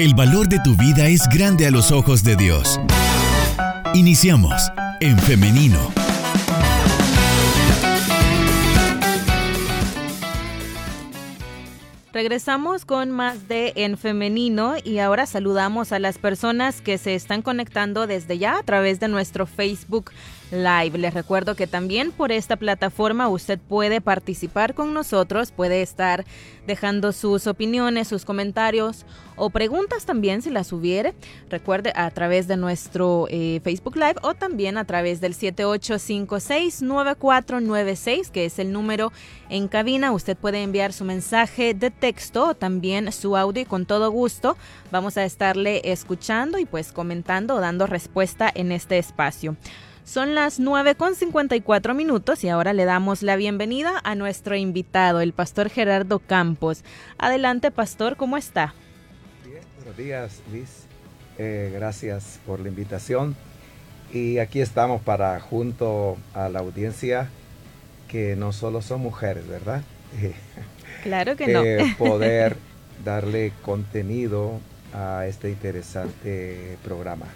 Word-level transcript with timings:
El 0.00 0.14
valor 0.14 0.48
de 0.48 0.58
tu 0.60 0.74
vida 0.76 1.08
es 1.08 1.28
grande 1.28 1.66
a 1.66 1.70
los 1.70 1.92
ojos 1.92 2.24
de 2.24 2.34
Dios. 2.34 2.80
Iniciamos 3.92 4.72
en 5.00 5.18
femenino. 5.18 5.78
Regresamos 12.14 12.86
con 12.86 13.10
más 13.10 13.46
de 13.46 13.74
En 13.76 13.98
Femenino 13.98 14.76
y 14.82 15.00
ahora 15.00 15.26
saludamos 15.26 15.92
a 15.92 15.98
las 15.98 16.16
personas 16.16 16.80
que 16.80 16.96
se 16.96 17.14
están 17.14 17.42
conectando 17.42 18.06
desde 18.06 18.38
ya 18.38 18.56
a 18.56 18.62
través 18.62 19.00
de 19.00 19.08
nuestro 19.08 19.44
Facebook 19.44 20.12
Live. 20.50 20.98
Les 20.98 21.14
recuerdo 21.14 21.54
que 21.54 21.66
también 21.66 22.12
por 22.12 22.30
esta 22.32 22.56
plataforma 22.56 23.28
usted 23.28 23.58
puede 23.58 24.00
participar 24.00 24.74
con 24.74 24.92
nosotros, 24.92 25.52
puede 25.52 25.82
estar 25.82 26.24
dejando 26.66 27.12
sus 27.12 27.46
opiniones, 27.46 28.08
sus 28.08 28.24
comentarios 28.24 29.06
o 29.36 29.50
preguntas 29.50 30.06
también 30.06 30.42
si 30.42 30.50
las 30.50 30.72
hubiere. 30.72 31.14
Recuerde 31.48 31.92
a 31.94 32.10
través 32.10 32.48
de 32.48 32.56
nuestro 32.56 33.28
eh, 33.30 33.60
Facebook 33.62 33.94
Live 33.96 34.16
o 34.22 34.34
también 34.34 34.76
a 34.76 34.84
través 34.84 35.20
del 35.20 35.34
7856-9496, 35.34 38.30
que 38.30 38.44
es 38.44 38.58
el 38.58 38.72
número 38.72 39.12
en 39.48 39.68
cabina. 39.68 40.10
Usted 40.12 40.36
puede 40.36 40.62
enviar 40.62 40.92
su 40.92 41.04
mensaje 41.04 41.74
de 41.74 41.90
texto 41.90 42.48
o 42.48 42.54
también 42.54 43.12
su 43.12 43.36
audio 43.36 43.62
y 43.62 43.66
con 43.66 43.86
todo 43.86 44.10
gusto 44.10 44.56
vamos 44.90 45.16
a 45.16 45.24
estarle 45.24 45.80
escuchando 45.84 46.58
y 46.58 46.66
pues 46.66 46.90
comentando 46.92 47.54
o 47.54 47.60
dando 47.60 47.86
respuesta 47.86 48.50
en 48.52 48.72
este 48.72 48.98
espacio. 48.98 49.56
Son 50.10 50.34
las 50.34 50.58
9 50.58 50.96
con 50.96 51.14
54 51.14 51.94
minutos 51.94 52.42
y 52.42 52.48
ahora 52.48 52.72
le 52.72 52.84
damos 52.84 53.22
la 53.22 53.36
bienvenida 53.36 53.92
a 54.02 54.16
nuestro 54.16 54.56
invitado, 54.56 55.20
el 55.20 55.32
pastor 55.32 55.70
Gerardo 55.70 56.18
Campos. 56.18 56.82
Adelante, 57.16 57.70
pastor, 57.70 58.16
¿cómo 58.16 58.36
está? 58.36 58.74
Bien, 59.46 59.62
buenos 59.76 59.96
días, 59.96 60.42
Liz. 60.52 60.86
Eh, 61.38 61.70
gracias 61.72 62.40
por 62.44 62.58
la 62.58 62.66
invitación. 62.66 63.36
Y 64.12 64.38
aquí 64.38 64.60
estamos 64.60 65.00
para, 65.00 65.38
junto 65.38 66.18
a 66.34 66.48
la 66.48 66.58
audiencia, 66.58 67.28
que 68.08 68.34
no 68.34 68.52
solo 68.52 68.82
son 68.82 69.02
mujeres, 69.02 69.46
¿verdad? 69.46 69.82
Claro 71.04 71.36
que 71.36 71.46
no. 71.46 71.62
poder 71.98 72.56
darle 73.04 73.52
contenido 73.62 74.58
a 74.92 75.26
este 75.28 75.50
interesante 75.50 76.78
programa. 76.82 77.26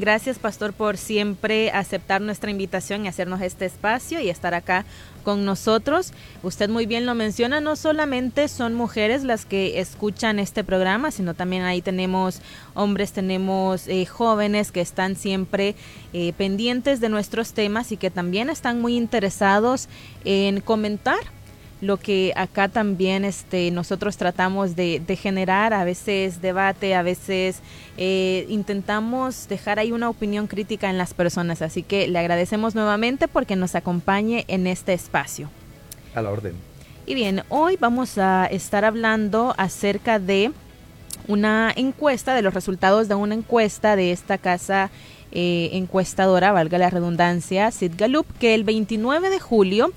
Gracias, 0.00 0.38
Pastor, 0.38 0.72
por 0.72 0.96
siempre 0.96 1.70
aceptar 1.72 2.22
nuestra 2.22 2.50
invitación 2.50 3.04
y 3.04 3.08
hacernos 3.08 3.42
este 3.42 3.66
espacio 3.66 4.18
y 4.18 4.30
estar 4.30 4.54
acá 4.54 4.86
con 5.24 5.44
nosotros. 5.44 6.14
Usted 6.42 6.70
muy 6.70 6.86
bien 6.86 7.04
lo 7.04 7.14
menciona, 7.14 7.60
no 7.60 7.76
solamente 7.76 8.48
son 8.48 8.72
mujeres 8.72 9.24
las 9.24 9.44
que 9.44 9.78
escuchan 9.78 10.38
este 10.38 10.64
programa, 10.64 11.10
sino 11.10 11.34
también 11.34 11.64
ahí 11.64 11.82
tenemos 11.82 12.40
hombres, 12.72 13.12
tenemos 13.12 13.88
eh, 13.88 14.06
jóvenes 14.06 14.72
que 14.72 14.80
están 14.80 15.16
siempre 15.16 15.74
eh, 16.14 16.32
pendientes 16.32 17.00
de 17.00 17.10
nuestros 17.10 17.52
temas 17.52 17.92
y 17.92 17.98
que 17.98 18.10
también 18.10 18.48
están 18.48 18.80
muy 18.80 18.96
interesados 18.96 19.90
en 20.24 20.62
comentar 20.62 21.20
lo 21.80 21.96
que 21.96 22.32
acá 22.36 22.68
también 22.68 23.24
este, 23.24 23.70
nosotros 23.70 24.16
tratamos 24.16 24.76
de, 24.76 25.18
generar, 25.20 25.72
a 25.72 25.84
veces 25.84 26.42
debate, 26.42 26.94
a 26.94 27.02
veces 27.02 27.60
eh, 27.96 28.46
intentamos 28.48 29.48
dejar 29.48 29.78
ahí 29.78 29.92
una 29.92 30.08
opinión 30.08 30.46
crítica 30.46 30.90
en 30.90 30.98
las 30.98 31.14
personas. 31.14 31.62
Así 31.62 31.82
que 31.82 32.08
le 32.08 32.18
agradecemos 32.18 32.74
nuevamente 32.74 33.28
porque 33.28 33.56
nos 33.56 33.74
acompañe 33.74 34.44
en 34.48 34.66
este 34.66 34.92
espacio. 34.92 35.50
A 36.14 36.22
la 36.22 36.30
orden. 36.30 36.54
Y 37.06 37.14
bien, 37.14 37.42
hoy 37.48 37.76
vamos 37.80 38.18
a 38.18 38.46
estar 38.46 38.84
hablando 38.84 39.54
acerca 39.56 40.18
de 40.18 40.52
una 41.28 41.72
encuesta, 41.74 42.34
de 42.34 42.42
los 42.42 42.54
resultados 42.54 43.08
de 43.08 43.14
una 43.14 43.34
encuesta 43.34 43.96
de 43.96 44.12
esta 44.12 44.36
casa 44.38 44.90
eh, 45.32 45.70
encuestadora, 45.72 46.52
valga 46.52 46.76
la 46.78 46.90
redundancia, 46.90 47.70
Sid 47.70 47.92
Galup, 47.96 48.26
que 48.38 48.54
el 48.54 48.64
29 48.64 49.30
de 49.30 49.38
julio 49.38 49.92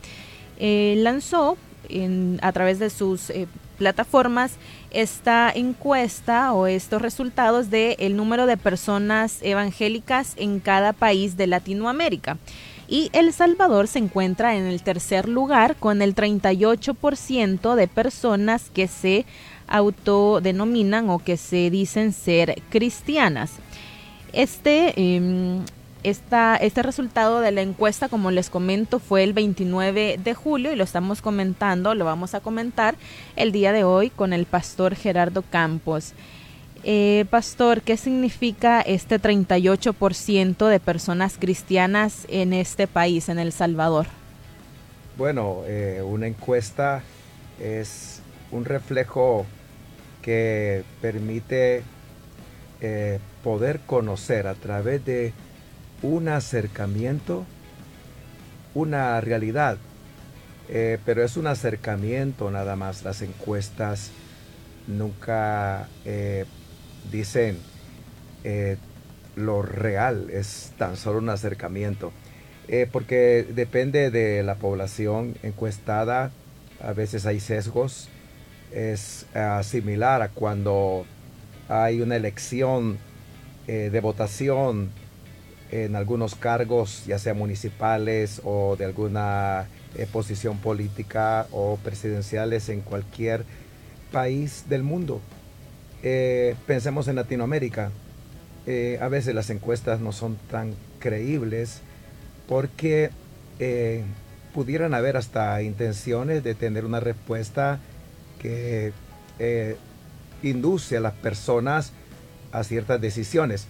eh, 0.59 0.93
lanzó 0.97 1.57
a 2.41 2.51
través 2.51 2.79
de 2.79 2.89
sus 2.89 3.29
eh, 3.29 3.47
plataformas 3.77 4.53
esta 4.91 5.51
encuesta 5.53 6.53
o 6.53 6.67
estos 6.67 7.01
resultados 7.01 7.69
de 7.69 7.95
el 7.99 8.15
número 8.15 8.45
de 8.45 8.57
personas 8.57 9.39
evangélicas 9.41 10.33
en 10.37 10.59
cada 10.59 10.93
país 10.93 11.37
de 11.37 11.47
Latinoamérica. 11.47 12.37
Y 12.87 13.09
El 13.13 13.33
Salvador 13.33 13.87
se 13.87 13.99
encuentra 13.99 14.55
en 14.55 14.65
el 14.65 14.83
tercer 14.83 15.27
lugar 15.27 15.75
con 15.77 16.01
el 16.01 16.13
38% 16.15 17.75
de 17.75 17.87
personas 17.87 18.69
que 18.69 18.87
se 18.87 19.25
autodenominan 19.67 21.09
o 21.09 21.19
que 21.19 21.37
se 21.37 21.69
dicen 21.69 22.13
ser 22.13 22.61
cristianas. 22.69 23.53
Este 24.33 24.93
este 26.03 26.83
resultado 26.83 27.39
de 27.39 27.51
la 27.51 27.61
encuesta, 27.61 28.09
como 28.09 28.31
les 28.31 28.49
comento, 28.49 28.99
fue 28.99 29.23
el 29.23 29.33
29 29.33 30.19
de 30.23 30.33
julio 30.33 30.71
y 30.71 30.75
lo 30.75 30.83
estamos 30.83 31.21
comentando, 31.21 31.95
lo 31.95 32.05
vamos 32.05 32.33
a 32.33 32.41
comentar 32.41 32.95
el 33.35 33.51
día 33.51 33.71
de 33.71 33.83
hoy 33.83 34.09
con 34.09 34.33
el 34.33 34.45
pastor 34.45 34.95
Gerardo 34.95 35.43
Campos. 35.43 36.13
Eh, 36.83 37.25
pastor, 37.29 37.81
¿qué 37.81 37.95
significa 37.95 38.81
este 38.81 39.19
38% 39.19 40.67
de 40.67 40.79
personas 40.81 41.37
cristianas 41.39 42.25
en 42.27 42.51
este 42.51 42.87
país, 42.87 43.29
en 43.29 43.39
El 43.39 43.53
Salvador? 43.53 44.07
Bueno, 45.17 45.61
eh, 45.65 46.01
una 46.05 46.27
encuesta 46.27 47.01
es 47.61 48.21
un 48.51 48.65
reflejo 48.65 49.45
que 50.21 50.83
permite 51.01 51.83
eh, 52.81 53.19
poder 53.43 53.79
conocer 53.81 54.47
a 54.47 54.55
través 54.55 55.05
de 55.05 55.31
un 56.03 56.27
acercamiento, 56.27 57.45
una 58.75 59.19
realidad, 59.21 59.77
eh, 60.69 60.99
pero 61.05 61.23
es 61.23 61.37
un 61.37 61.47
acercamiento 61.47 62.51
nada 62.51 62.75
más. 62.75 63.03
Las 63.03 63.21
encuestas 63.21 64.11
nunca 64.85 65.87
eh, 66.05 66.45
dicen 67.11 67.57
eh, 68.43 68.77
lo 69.35 69.61
real, 69.61 70.29
es 70.29 70.73
tan 70.77 70.97
solo 70.97 71.17
un 71.19 71.29
acercamiento, 71.29 72.11
porque 72.91 73.45
depende 73.53 74.09
de 74.09 74.41
la 74.41 74.55
población 74.55 75.35
encuestada, 75.43 76.31
a 76.81 76.93
veces 76.93 77.25
hay 77.25 77.39
sesgos, 77.39 78.09
es 78.71 79.25
similar 79.63 80.21
a 80.21 80.29
cuando 80.29 81.05
hay 81.67 82.01
una 82.01 82.15
elección 82.15 82.99
de 83.67 83.99
votación 83.99 84.91
en 85.73 85.95
algunos 85.95 86.35
cargos, 86.35 87.03
ya 87.07 87.17
sea 87.17 87.33
municipales 87.33 88.41
o 88.43 88.75
de 88.75 88.85
alguna 88.85 89.65
eh, 89.95 90.05
posición 90.05 90.59
política 90.59 91.47
o 91.51 91.79
presidenciales 91.83 92.69
en 92.69 92.81
cualquier 92.81 93.43
país 94.11 94.65
del 94.69 94.83
mundo. 94.83 95.19
Eh, 96.03 96.55
pensemos 96.67 97.07
en 97.07 97.15
Latinoamérica. 97.15 97.89
Eh, 98.67 98.99
a 99.01 99.07
veces 99.07 99.33
las 99.33 99.49
encuestas 99.49 99.99
no 99.99 100.11
son 100.11 100.37
tan 100.51 100.75
creíbles 100.99 101.81
porque 102.47 103.09
pudieran 104.53 104.93
haber 104.93 105.15
hasta 105.17 105.61
intenciones 105.63 106.43
de 106.43 106.53
tener 106.53 106.85
una 106.85 106.99
respuesta 106.99 107.79
que 108.39 108.91
induce 110.43 110.97
a 110.97 110.99
las 110.99 111.13
personas 111.13 111.93
a 112.51 112.63
ciertas 112.63 112.99
decisiones. 112.99 113.67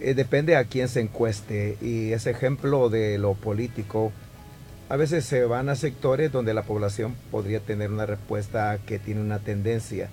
Eh, 0.00 0.14
depende 0.14 0.56
a 0.56 0.64
quién 0.64 0.88
se 0.88 1.00
encueste 1.00 1.76
y 1.82 2.12
ese 2.12 2.30
ejemplo 2.30 2.88
de 2.88 3.18
lo 3.18 3.34
político 3.34 4.12
a 4.88 4.96
veces 4.96 5.26
se 5.26 5.44
van 5.44 5.68
a 5.68 5.76
sectores 5.76 6.32
donde 6.32 6.54
la 6.54 6.62
población 6.62 7.14
podría 7.30 7.60
tener 7.60 7.90
una 7.92 8.06
respuesta 8.06 8.78
que 8.86 8.98
tiene 8.98 9.20
una 9.20 9.40
tendencia 9.40 10.08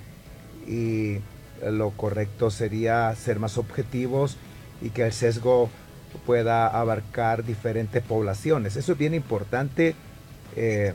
y 0.67 1.19
lo 1.65 1.91
correcto 1.91 2.51
sería 2.51 3.15
ser 3.15 3.39
más 3.39 3.57
objetivos 3.57 4.37
y 4.81 4.89
que 4.89 5.05
el 5.05 5.13
sesgo 5.13 5.69
pueda 6.25 6.67
abarcar 6.67 7.45
diferentes 7.45 8.03
poblaciones. 8.03 8.75
Eso 8.75 8.91
es 8.91 8.97
bien 8.97 9.13
importante 9.13 9.95
eh, 10.57 10.93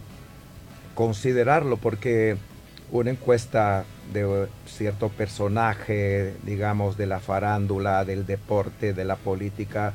considerarlo 0.95 1.79
porque 1.79 2.37
una 2.91 3.11
encuesta 3.11 3.85
de 4.13 4.49
cierto 4.67 5.09
personaje, 5.09 6.35
digamos, 6.43 6.97
de 6.97 7.07
la 7.07 7.21
farándula, 7.21 8.05
del 8.05 8.27
deporte, 8.27 8.93
de 8.93 9.05
la 9.05 9.17
política, 9.17 9.93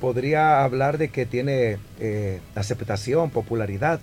podría 0.00 0.64
hablar 0.64 0.98
de 0.98 1.08
que 1.08 1.26
tiene 1.26 1.78
eh, 2.00 2.40
aceptación, 2.54 3.30
popularidad. 3.30 4.00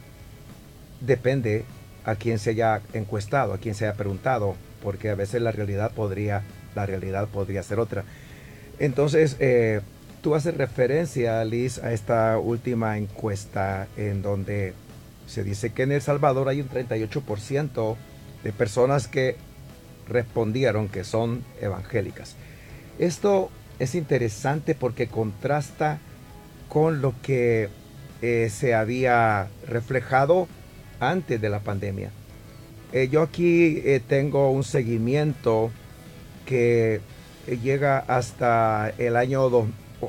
Depende 1.00 1.65
a 2.06 2.15
quién 2.15 2.39
se 2.39 2.51
haya 2.51 2.81
encuestado, 2.94 3.53
a 3.53 3.57
quién 3.57 3.75
se 3.75 3.86
haya 3.86 3.98
preguntado, 3.98 4.56
porque 4.81 5.09
a 5.09 5.15
veces 5.15 5.42
la 5.42 5.51
realidad 5.51 5.92
podría, 5.92 6.44
la 6.75 6.86
realidad 6.86 7.27
podría 7.27 7.63
ser 7.63 7.80
otra. 7.80 8.03
Entonces, 8.80 9.38
eh, 9.39 9.81
tú 10.21 10.36
haces 10.36 10.56
referencia, 10.56 11.44
Liz, 11.45 11.77
a 11.80 11.94
esta 11.94 12.38
última 12.38 12.98
encuesta 12.98 13.88
en 13.98 14.21
donde 14.21 14.74
se 15.27 15.44
dice 15.44 15.71
que 15.71 15.83
en 15.83 15.92
El 15.92 16.01
Salvador 16.01 16.50
hay 16.50 16.62
un 16.62 16.69
38% 16.69 17.95
de 18.43 18.51
personas 18.51 19.07
que 19.07 19.35
respondieron 20.07 20.89
que 20.89 21.03
son 21.03 21.43
evangélicas. 21.61 22.35
Esto 22.99 23.49
es 23.79 23.95
interesante 23.95 24.75
porque 24.75 25.07
contrasta 25.07 25.99
con 26.69 27.01
lo 27.01 27.13
que 27.21 27.69
eh, 28.21 28.49
se 28.51 28.75
había 28.75 29.47
reflejado 29.67 30.47
antes 30.99 31.41
de 31.41 31.49
la 31.49 31.59
pandemia. 31.59 32.11
Eh, 32.93 33.07
yo 33.09 33.21
aquí 33.21 33.81
eh, 33.83 34.01
tengo 34.05 34.51
un 34.51 34.63
seguimiento 34.63 35.71
que 36.45 37.01
llega 37.63 37.97
hasta 37.99 38.91
el 38.97 39.15
año, 39.15 39.49
dos, 39.49 39.65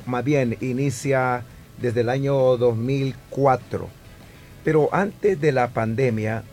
más 0.06 0.24
bien 0.24 0.56
inicia 0.60 1.44
desde 1.80 2.02
el 2.02 2.08
año 2.08 2.56
2004. 2.56 3.88
Pero 4.64 4.88
antes 4.92 5.40
de 5.40 5.52
la 5.52 5.68
pandemia, 5.68 6.44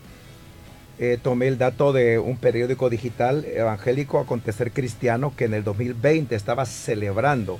tomé 1.21 1.47
el 1.47 1.57
dato 1.57 1.93
de 1.93 2.19
un 2.19 2.35
periódico 2.35 2.89
digital 2.89 3.45
evangélico 3.45 4.19
Acontecer 4.19 4.71
Cristiano 4.71 5.33
que 5.35 5.45
en 5.45 5.53
el 5.53 5.63
2020 5.63 6.35
estaba 6.35 6.65
celebrando 6.65 7.57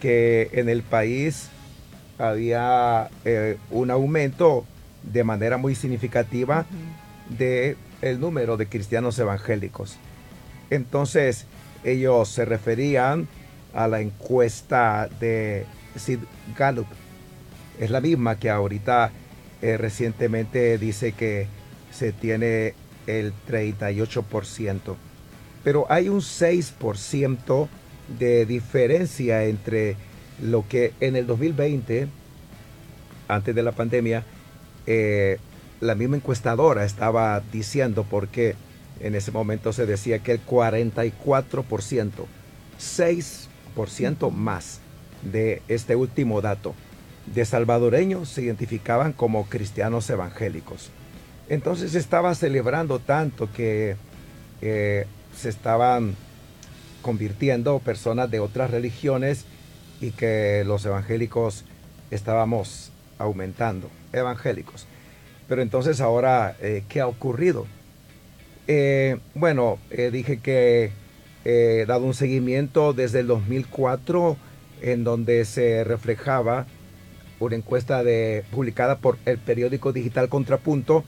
que 0.00 0.50
en 0.52 0.68
el 0.68 0.82
país 0.82 1.48
había 2.18 3.08
eh, 3.24 3.56
un 3.70 3.90
aumento 3.90 4.66
de 5.02 5.24
manera 5.24 5.56
muy 5.56 5.74
significativa 5.74 6.66
de 7.28 7.76
el 8.02 8.20
número 8.20 8.56
de 8.56 8.66
cristianos 8.66 9.18
evangélicos. 9.18 9.96
Entonces 10.70 11.46
ellos 11.84 12.28
se 12.28 12.44
referían 12.44 13.28
a 13.72 13.88
la 13.88 14.00
encuesta 14.00 15.08
de 15.20 15.66
Sid 15.96 16.20
Gallup. 16.56 16.86
Es 17.80 17.90
la 17.90 18.00
misma 18.00 18.38
que 18.38 18.50
ahorita 18.50 19.10
eh, 19.62 19.76
recientemente 19.76 20.78
dice 20.78 21.12
que 21.12 21.46
se 21.94 22.12
tiene 22.12 22.74
el 23.06 23.32
38%. 23.48 24.96
Pero 25.62 25.86
hay 25.88 26.08
un 26.08 26.20
6% 26.20 27.68
de 28.18 28.46
diferencia 28.46 29.44
entre 29.44 29.96
lo 30.42 30.66
que 30.68 30.92
en 31.00 31.16
el 31.16 31.26
2020, 31.26 32.08
antes 33.28 33.54
de 33.54 33.62
la 33.62 33.72
pandemia, 33.72 34.24
eh, 34.86 35.38
la 35.80 35.94
misma 35.94 36.16
encuestadora 36.16 36.84
estaba 36.84 37.40
diciendo 37.52 38.04
porque 38.08 38.56
en 39.00 39.14
ese 39.14 39.32
momento 39.32 39.72
se 39.72 39.86
decía 39.86 40.18
que 40.18 40.32
el 40.32 40.44
44%, 40.44 42.10
6% 42.78 44.30
más 44.30 44.80
de 45.22 45.62
este 45.68 45.96
último 45.96 46.40
dato 46.40 46.74
de 47.26 47.44
salvadoreños 47.44 48.28
se 48.28 48.42
identificaban 48.42 49.12
como 49.12 49.46
cristianos 49.46 50.10
evangélicos. 50.10 50.90
Entonces 51.48 51.94
estaba 51.94 52.34
celebrando 52.34 52.98
tanto 52.98 53.52
que 53.52 53.96
eh, 54.62 55.06
se 55.36 55.48
estaban 55.48 56.16
convirtiendo 57.02 57.78
personas 57.80 58.30
de 58.30 58.40
otras 58.40 58.70
religiones 58.70 59.44
y 60.00 60.12
que 60.12 60.64
los 60.64 60.86
evangélicos 60.86 61.64
estábamos 62.10 62.92
aumentando, 63.18 63.90
evangélicos. 64.12 64.86
Pero 65.48 65.60
entonces 65.60 66.00
ahora, 66.00 66.56
eh, 66.60 66.82
¿qué 66.88 67.00
ha 67.02 67.06
ocurrido? 67.06 67.66
Eh, 68.66 69.18
bueno, 69.34 69.78
dije 69.90 70.40
que 70.40 70.92
he 71.44 71.84
dado 71.86 72.06
un 72.06 72.14
seguimiento 72.14 72.94
desde 72.94 73.20
el 73.20 73.26
2004 73.26 74.38
en 74.80 75.04
donde 75.04 75.44
se 75.44 75.84
reflejaba 75.84 76.66
una 77.40 77.56
encuesta 77.56 78.02
de, 78.02 78.44
publicada 78.50 78.96
por 78.96 79.18
el 79.26 79.36
periódico 79.36 79.92
digital 79.92 80.30
Contrapunto 80.30 81.04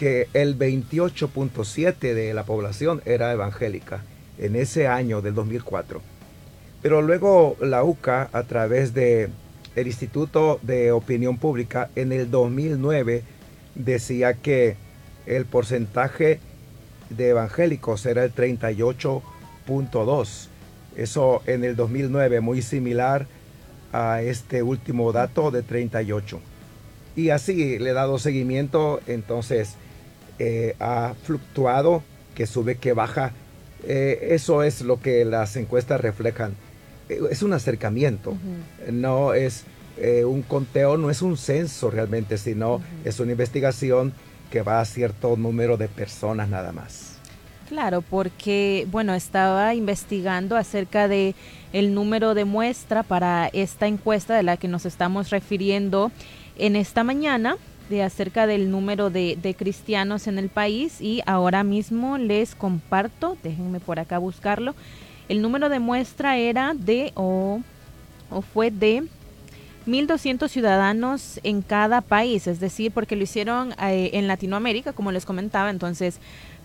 que 0.00 0.28
el 0.32 0.58
28.7 0.58 2.14
de 2.14 2.32
la 2.32 2.44
población 2.44 3.02
era 3.04 3.32
evangélica 3.32 4.02
en 4.38 4.56
ese 4.56 4.86
año 4.86 5.20
del 5.20 5.34
2004. 5.34 6.00
Pero 6.80 7.02
luego 7.02 7.58
la 7.60 7.84
UCA, 7.84 8.30
a 8.32 8.44
través 8.44 8.94
de 8.94 9.28
el 9.76 9.86
Instituto 9.86 10.58
de 10.62 10.90
Opinión 10.90 11.36
Pública, 11.36 11.90
en 11.96 12.12
el 12.12 12.30
2009 12.30 13.24
decía 13.74 14.32
que 14.32 14.76
el 15.26 15.44
porcentaje 15.44 16.40
de 17.10 17.28
evangélicos 17.28 18.06
era 18.06 18.24
el 18.24 18.34
38.2. 18.34 20.48
Eso 20.96 21.42
en 21.44 21.62
el 21.62 21.76
2009, 21.76 22.40
muy 22.40 22.62
similar 22.62 23.26
a 23.92 24.22
este 24.22 24.62
último 24.62 25.12
dato 25.12 25.50
de 25.50 25.62
38. 25.62 26.40
Y 27.16 27.28
así 27.28 27.78
le 27.78 27.90
he 27.90 27.92
dado 27.92 28.18
seguimiento, 28.18 29.02
entonces 29.06 29.76
eh, 30.42 30.74
ha 30.80 31.12
fluctuado, 31.22 32.02
que 32.34 32.46
sube, 32.46 32.76
que 32.76 32.94
baja. 32.94 33.32
Eh, 33.86 34.28
eso 34.30 34.62
es 34.62 34.80
lo 34.80 34.98
que 34.98 35.26
las 35.26 35.54
encuestas 35.56 36.00
reflejan. 36.00 36.54
Eh, 37.10 37.20
es 37.30 37.42
un 37.42 37.52
acercamiento, 37.52 38.34
no 38.90 39.34
es 39.34 39.64
un 40.24 40.40
conteo, 40.40 40.96
no 40.96 41.10
es 41.10 41.20
un 41.20 41.36
censo 41.36 41.90
realmente, 41.90 42.38
sino 42.38 42.80
es 43.04 43.20
una 43.20 43.32
investigación 43.32 44.14
que 44.50 44.62
va 44.62 44.80
a 44.80 44.86
cierto 44.86 45.36
número 45.36 45.76
de 45.76 45.88
personas 45.88 46.48
nada 46.48 46.72
más. 46.72 47.18
Claro, 47.68 48.00
porque 48.00 48.88
bueno, 48.90 49.12
estaba 49.12 49.74
investigando 49.74 50.56
acerca 50.56 51.06
de 51.06 51.34
el 51.74 51.92
número 51.92 52.32
de 52.32 52.46
muestra 52.46 53.02
para 53.02 53.48
esta 53.48 53.88
encuesta 53.88 54.34
de 54.34 54.42
la 54.42 54.56
que 54.56 54.68
nos 54.68 54.86
estamos 54.86 55.28
refiriendo 55.28 56.10
en 56.56 56.76
esta 56.76 57.04
mañana 57.04 57.58
de 57.90 58.02
acerca 58.02 58.46
del 58.46 58.70
número 58.70 59.10
de, 59.10 59.54
cristianos 59.58 60.26
en 60.28 60.38
el 60.38 60.48
país 60.48 61.00
y 61.00 61.20
ahora 61.26 61.64
mismo 61.64 62.16
les 62.16 62.54
comparto, 62.54 63.36
déjenme 63.42 63.80
por 63.80 63.98
acá 63.98 64.16
buscarlo, 64.18 64.74
el 65.28 65.42
número 65.42 65.68
de 65.68 65.80
muestra 65.80 66.38
era 66.38 66.72
de 66.74 67.12
o, 67.16 67.60
o 68.30 68.42
fue 68.42 68.70
de 68.70 69.02
1.200 69.86 70.48
ciudadanos 70.48 71.40
en 71.42 71.62
cada 71.62 72.00
país, 72.00 72.46
es 72.46 72.60
decir, 72.60 72.92
porque 72.92 73.16
lo 73.16 73.24
hicieron 73.24 73.72
eh, 73.72 74.10
en 74.14 74.28
Latinoamérica, 74.28 74.92
como 74.92 75.10
les 75.10 75.26
comentaba, 75.26 75.68
entonces 75.70 76.20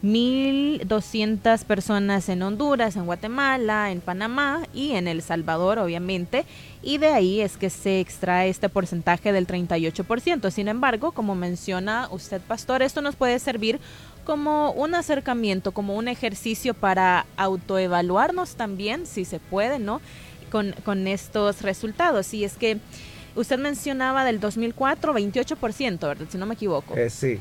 1.200 0.06 1.64
personas 1.64 2.30
en 2.30 2.44
Honduras, 2.44 2.96
en 2.96 3.08
Guatemala, 3.08 3.92
en 3.92 4.02
Panamá 4.02 4.62
y 4.72 4.92
en 4.92 5.08
El 5.08 5.24
Salvador, 5.24 5.80
obviamente, 5.80 6.46
y 6.84 7.00
de 7.00 7.08
ahí 7.08 7.42
es 7.42 7.58
que 7.58 7.72
se 7.72 8.00
extrae 8.00 8.50
este 8.50 8.70
porcentaje 8.70 9.32
del 9.32 9.48
38%. 9.48 10.52
Sin 10.52 10.68
embargo, 10.68 11.12
como 11.12 11.34
menciona 11.34 12.08
usted, 12.12 12.40
Pastor, 12.40 12.84
esto 12.84 13.02
nos 13.02 13.16
puede 13.16 13.40
servir 13.40 13.80
como 14.26 14.72
un 14.74 14.94
acercamiento, 14.94 15.72
como 15.72 15.96
un 15.96 16.08
ejercicio 16.08 16.76
para 16.76 17.26
autoevaluarnos 17.36 18.56
también, 18.56 19.08
si 19.08 19.26
se 19.26 19.40
puede, 19.40 19.80
¿no? 19.80 20.02
Con, 20.52 20.76
con 20.86 21.08
estos 21.08 21.64
resultados. 21.64 22.32
Y 22.36 22.44
es 22.44 22.58
que 22.58 22.78
usted 23.36 23.58
mencionaba 23.58 24.24
del 24.24 24.40
2004, 24.40 25.16
28%, 25.16 26.00
¿verdad? 26.00 26.28
Si 26.30 26.38
no 26.38 26.46
me 26.46 26.54
equivoco. 26.54 26.96
Eh, 26.96 27.10
sí 27.10 27.40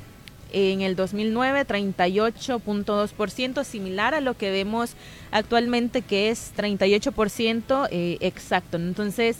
en 0.54 0.82
el 0.82 0.94
2009 0.94 1.66
38.2%, 1.66 3.64
similar 3.64 4.14
a 4.14 4.20
lo 4.20 4.36
que 4.36 4.52
vemos 4.52 4.94
actualmente 5.32 6.02
que 6.02 6.30
es 6.30 6.52
38% 6.56 7.88
eh, 7.90 8.18
exacto. 8.20 8.76
Entonces, 8.76 9.38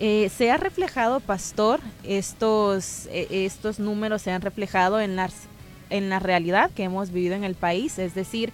eh, 0.00 0.30
se 0.36 0.50
ha 0.50 0.56
reflejado, 0.56 1.20
Pastor, 1.20 1.80
estos, 2.02 3.06
eh, 3.06 3.28
estos 3.30 3.78
números 3.78 4.22
se 4.22 4.32
han 4.32 4.42
reflejado 4.42 5.00
en, 5.00 5.14
las, 5.16 5.34
en 5.90 6.10
la 6.10 6.18
realidad 6.18 6.70
que 6.72 6.84
hemos 6.84 7.12
vivido 7.12 7.36
en 7.36 7.44
el 7.44 7.54
país, 7.54 7.98
es 7.98 8.14
decir, 8.14 8.52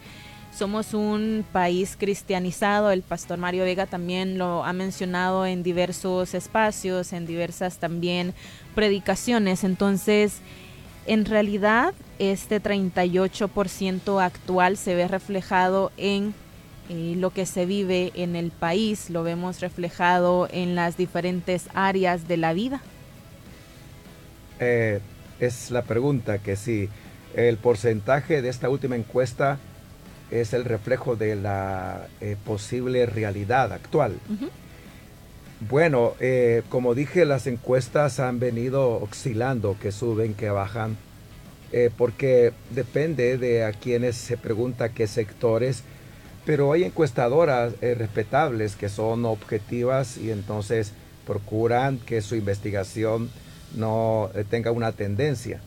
somos 0.57 0.95
un 0.95 1.45
país 1.53 1.97
cristianizado, 1.99 2.93
el 2.93 3.03
pastor 3.03 3.39
Mario 3.39 3.65
Vega 3.65 3.87
también 3.87 4.39
lo 4.39 4.65
ha 4.65 4.73
mencionado 4.73 5.47
en 5.47 5.65
diversos 5.65 6.33
espacios, 6.33 7.13
en 7.13 7.27
diversas 7.27 7.79
también 7.79 8.35
predicaciones, 8.75 9.65
entonces 9.65 10.41
en 11.07 11.25
realidad, 11.25 11.95
este 12.19 12.63
38% 12.63 14.23
actual 14.23 14.77
se 14.77 14.95
ve 14.95 15.09
reflejado 15.09 15.93
en 15.97 16.35
eh, 16.89 17.15
lo 17.17 17.31
que 17.31 17.47
se 17.47 17.67
vive 17.67 18.13
en 18.15 18.37
el 18.37 18.51
país, 18.51 19.11
lo 19.11 19.23
vemos 19.23 19.61
reflejado 19.61 20.49
en 20.51 20.75
las 20.75 20.97
diferentes 20.97 21.69
áreas 21.75 22.29
de 22.29 22.37
la 22.37 22.53
vida. 22.53 22.83
Eh, 24.61 25.01
es 25.41 25.71
la 25.71 25.83
pregunta 25.83 26.39
que 26.39 26.57
si 26.57 26.89
el 27.35 27.57
porcentaje 27.57 28.43
de 28.43 28.49
esta 28.49 28.69
última 28.69 28.97
encuesta 28.97 29.59
es 30.31 30.53
el 30.53 30.65
reflejo 30.65 31.17
de 31.17 31.37
la 31.37 32.07
eh, 32.21 32.37
posible 32.45 33.07
realidad 33.07 33.73
actual. 33.73 34.19
Bueno, 35.69 36.13
eh, 36.21 36.63
como 36.69 36.95
dije, 36.95 37.25
las 37.25 37.47
encuestas 37.47 38.21
han 38.21 38.39
venido 38.39 39.01
oscilando, 39.01 39.77
que 39.81 39.93
suben, 39.93 40.35
que 40.35 40.51
bajan, 40.51 40.99
eh, 41.73 41.91
porque 41.97 42.53
depende 42.71 43.39
de 43.39 43.65
a 43.65 43.73
quienes 43.73 44.17
se 44.17 44.37
pregunta 44.37 44.91
qué 44.91 45.07
sectores, 45.07 45.83
pero 46.45 46.73
hay 46.73 46.85
encuestadoras 46.85 47.73
eh, 47.81 47.95
respetables 47.95 48.77
que 48.77 48.91
son 48.91 49.25
objetivas 49.25 50.19
y 50.19 50.31
entonces 50.31 50.93
procuran 51.27 51.99
que 51.99 52.21
su 52.21 52.35
investigación 52.35 53.31
no 53.75 54.31
tenga 54.51 54.71
una 54.71 54.93
tendencia. 54.93 55.61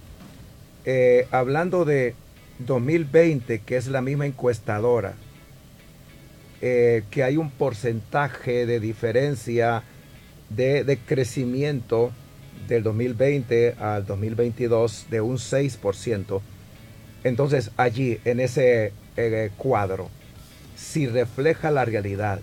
hablando 1.31 1.85
de 1.85 2.13
2020, 2.59 3.59
que 3.59 3.77
es 3.77 3.87
la 3.87 4.01
misma 4.01 4.27
encuestadora, 4.27 5.15
eh, 6.61 7.03
que 7.11 7.23
hay 7.23 7.37
un 7.37 7.51
porcentaje 7.51 8.65
de 8.65 8.79
diferencia 8.79 9.83
de, 10.49 10.83
de, 10.83 10.97
crecimiento 10.97 12.11
del 12.67 12.81
2020 12.81 13.75
al 13.79 14.05
2022 14.05 15.05
de 15.11 15.21
un 15.21 15.37
6%. 15.37 16.41
Entonces 17.23 17.71
allí, 17.77 18.19
en 18.25 18.39
ese 18.39 18.91
eh, 19.17 19.51
cuadro, 19.57 20.09
si 20.75 21.05
refleja 21.05 21.69
la 21.69 21.85
realidad, 21.85 22.39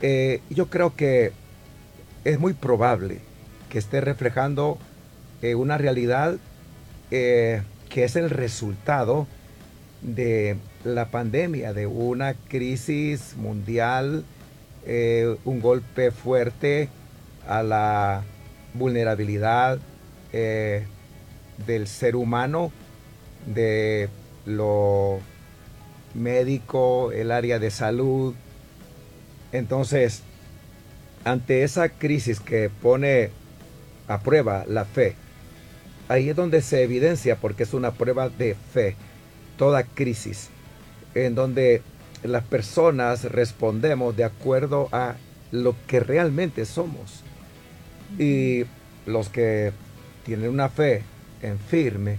eh, 0.00 0.40
yo 0.50 0.66
creo 0.66 0.96
que 0.96 1.30
es 2.24 2.40
muy 2.40 2.54
probable 2.54 3.20
que 3.70 3.78
esté 3.78 4.00
reflejando 4.00 4.78
una 5.56 5.76
realidad 5.76 6.36
que 7.10 7.64
es 7.94 8.14
el 8.14 8.30
resultado 8.30 9.26
de 10.02 10.56
la 10.84 11.06
pandemia, 11.06 11.72
de 11.72 11.86
una 11.86 12.34
crisis 12.34 13.36
mundial, 13.36 14.24
eh, 14.86 15.36
un 15.44 15.60
golpe 15.60 16.10
fuerte 16.10 16.88
a 17.46 17.62
la 17.62 18.22
vulnerabilidad 18.74 19.78
eh, 20.32 20.84
del 21.66 21.86
ser 21.86 22.16
humano, 22.16 22.72
de 23.46 24.08
lo 24.46 25.20
médico, 26.14 27.12
el 27.12 27.30
área 27.30 27.58
de 27.58 27.70
salud. 27.70 28.34
Entonces, 29.52 30.22
ante 31.24 31.62
esa 31.62 31.88
crisis 31.88 32.40
que 32.40 32.70
pone 32.70 33.30
a 34.08 34.20
prueba 34.20 34.64
la 34.66 34.84
fe, 34.84 35.14
ahí 36.08 36.28
es 36.28 36.36
donde 36.36 36.62
se 36.62 36.82
evidencia 36.82 37.36
porque 37.36 37.62
es 37.62 37.74
una 37.74 37.92
prueba 37.92 38.28
de 38.28 38.56
fe 38.72 38.96
toda 39.56 39.84
crisis, 39.84 40.48
en 41.14 41.34
donde 41.34 41.82
las 42.22 42.44
personas 42.44 43.24
respondemos 43.24 44.16
de 44.16 44.24
acuerdo 44.24 44.88
a 44.92 45.16
lo 45.50 45.74
que 45.86 46.00
realmente 46.00 46.64
somos. 46.64 47.22
Y 48.18 48.64
los 49.06 49.28
que 49.28 49.72
tienen 50.24 50.50
una 50.50 50.68
fe 50.68 51.02
en 51.42 51.58
firme, 51.58 52.18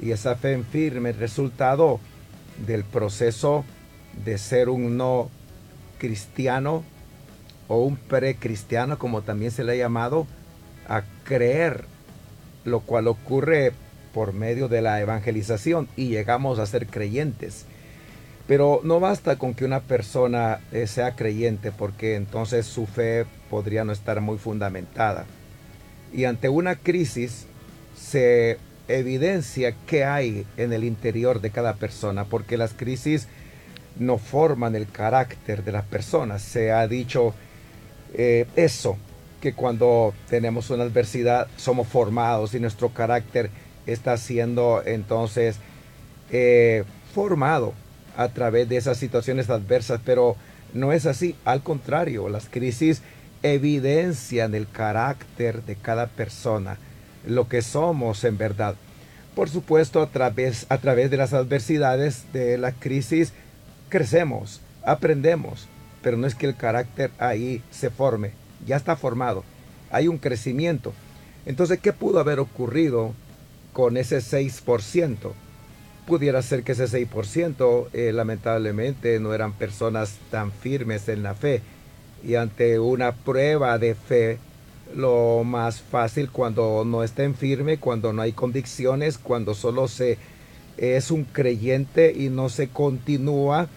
y 0.00 0.12
esa 0.12 0.36
fe 0.36 0.52
en 0.52 0.64
firme, 0.64 1.12
resultado 1.12 2.00
del 2.66 2.84
proceso 2.84 3.64
de 4.24 4.38
ser 4.38 4.68
un 4.68 4.96
no 4.96 5.30
cristiano 5.98 6.84
o 7.68 7.84
un 7.84 7.96
precristiano, 7.96 8.98
como 8.98 9.22
también 9.22 9.50
se 9.50 9.64
le 9.64 9.72
ha 9.72 9.76
llamado, 9.76 10.26
a 10.88 11.02
creer, 11.24 11.84
lo 12.64 12.80
cual 12.80 13.08
ocurre 13.08 13.72
por 14.12 14.32
medio 14.32 14.68
de 14.68 14.82
la 14.82 15.00
evangelización 15.00 15.88
y 15.96 16.08
llegamos 16.08 16.58
a 16.58 16.66
ser 16.66 16.86
creyentes. 16.86 17.66
Pero 18.50 18.80
no 18.82 18.98
basta 18.98 19.36
con 19.36 19.54
que 19.54 19.64
una 19.64 19.78
persona 19.78 20.58
eh, 20.72 20.88
sea 20.88 21.14
creyente 21.14 21.70
porque 21.70 22.16
entonces 22.16 22.66
su 22.66 22.84
fe 22.84 23.24
podría 23.48 23.84
no 23.84 23.92
estar 23.92 24.20
muy 24.20 24.38
fundamentada. 24.38 25.24
Y 26.12 26.24
ante 26.24 26.48
una 26.48 26.74
crisis 26.74 27.46
se 27.96 28.58
evidencia 28.88 29.76
qué 29.86 30.04
hay 30.04 30.44
en 30.56 30.72
el 30.72 30.82
interior 30.82 31.40
de 31.40 31.50
cada 31.50 31.74
persona, 31.74 32.24
porque 32.24 32.56
las 32.56 32.72
crisis 32.72 33.28
no 34.00 34.18
forman 34.18 34.74
el 34.74 34.90
carácter 34.90 35.62
de 35.62 35.70
las 35.70 35.84
personas. 35.84 36.42
Se 36.42 36.72
ha 36.72 36.88
dicho 36.88 37.34
eh, 38.14 38.48
eso, 38.56 38.98
que 39.40 39.52
cuando 39.52 40.12
tenemos 40.28 40.70
una 40.70 40.82
adversidad 40.82 41.46
somos 41.56 41.86
formados 41.86 42.52
y 42.54 42.58
nuestro 42.58 42.88
carácter 42.88 43.48
está 43.86 44.16
siendo 44.16 44.82
entonces 44.84 45.58
eh, 46.32 46.82
formado 47.14 47.74
a 48.20 48.28
través 48.28 48.68
de 48.68 48.76
esas 48.76 48.98
situaciones 48.98 49.48
adversas, 49.48 50.00
pero 50.04 50.36
no 50.74 50.92
es 50.92 51.06
así, 51.06 51.34
al 51.44 51.62
contrario, 51.62 52.28
las 52.28 52.48
crisis 52.48 53.02
evidencian 53.42 54.54
el 54.54 54.68
carácter 54.68 55.62
de 55.62 55.74
cada 55.74 56.06
persona, 56.06 56.76
lo 57.26 57.48
que 57.48 57.62
somos 57.62 58.24
en 58.24 58.36
verdad. 58.36 58.74
Por 59.34 59.48
supuesto, 59.48 60.02
a 60.02 60.10
través, 60.10 60.66
a 60.68 60.78
través 60.78 61.10
de 61.10 61.16
las 61.16 61.32
adversidades 61.32 62.24
de 62.32 62.58
la 62.58 62.72
crisis 62.72 63.32
crecemos, 63.88 64.60
aprendemos, 64.84 65.66
pero 66.02 66.18
no 66.18 66.26
es 66.26 66.34
que 66.34 66.46
el 66.46 66.56
carácter 66.56 67.10
ahí 67.18 67.62
se 67.70 67.88
forme, 67.88 68.32
ya 68.66 68.76
está 68.76 68.96
formado, 68.96 69.44
hay 69.90 70.08
un 70.08 70.18
crecimiento. 70.18 70.92
Entonces, 71.46 71.78
¿qué 71.80 71.94
pudo 71.94 72.20
haber 72.20 72.38
ocurrido 72.38 73.14
con 73.72 73.96
ese 73.96 74.18
6%. 74.18 75.32
Pudiera 76.10 76.42
ser 76.42 76.64
que 76.64 76.72
ese 76.72 76.86
6% 76.86 77.86
eh, 77.92 78.10
lamentablemente 78.12 79.20
no 79.20 79.32
eran 79.32 79.52
personas 79.52 80.16
tan 80.28 80.50
firmes 80.50 81.08
en 81.08 81.22
la 81.22 81.34
fe. 81.34 81.62
Y 82.24 82.34
ante 82.34 82.80
una 82.80 83.12
prueba 83.12 83.78
de 83.78 83.94
fe, 83.94 84.40
lo 84.92 85.44
más 85.44 85.80
fácil 85.80 86.28
cuando 86.32 86.84
no 86.84 87.04
estén 87.04 87.36
firme, 87.36 87.78
cuando 87.78 88.12
no 88.12 88.22
hay 88.22 88.32
convicciones, 88.32 89.18
cuando 89.18 89.54
solo 89.54 89.86
se 89.86 90.18
es 90.78 91.12
un 91.12 91.22
creyente 91.22 92.12
y 92.12 92.28
no 92.28 92.48
se 92.48 92.66
continúa, 92.66 93.68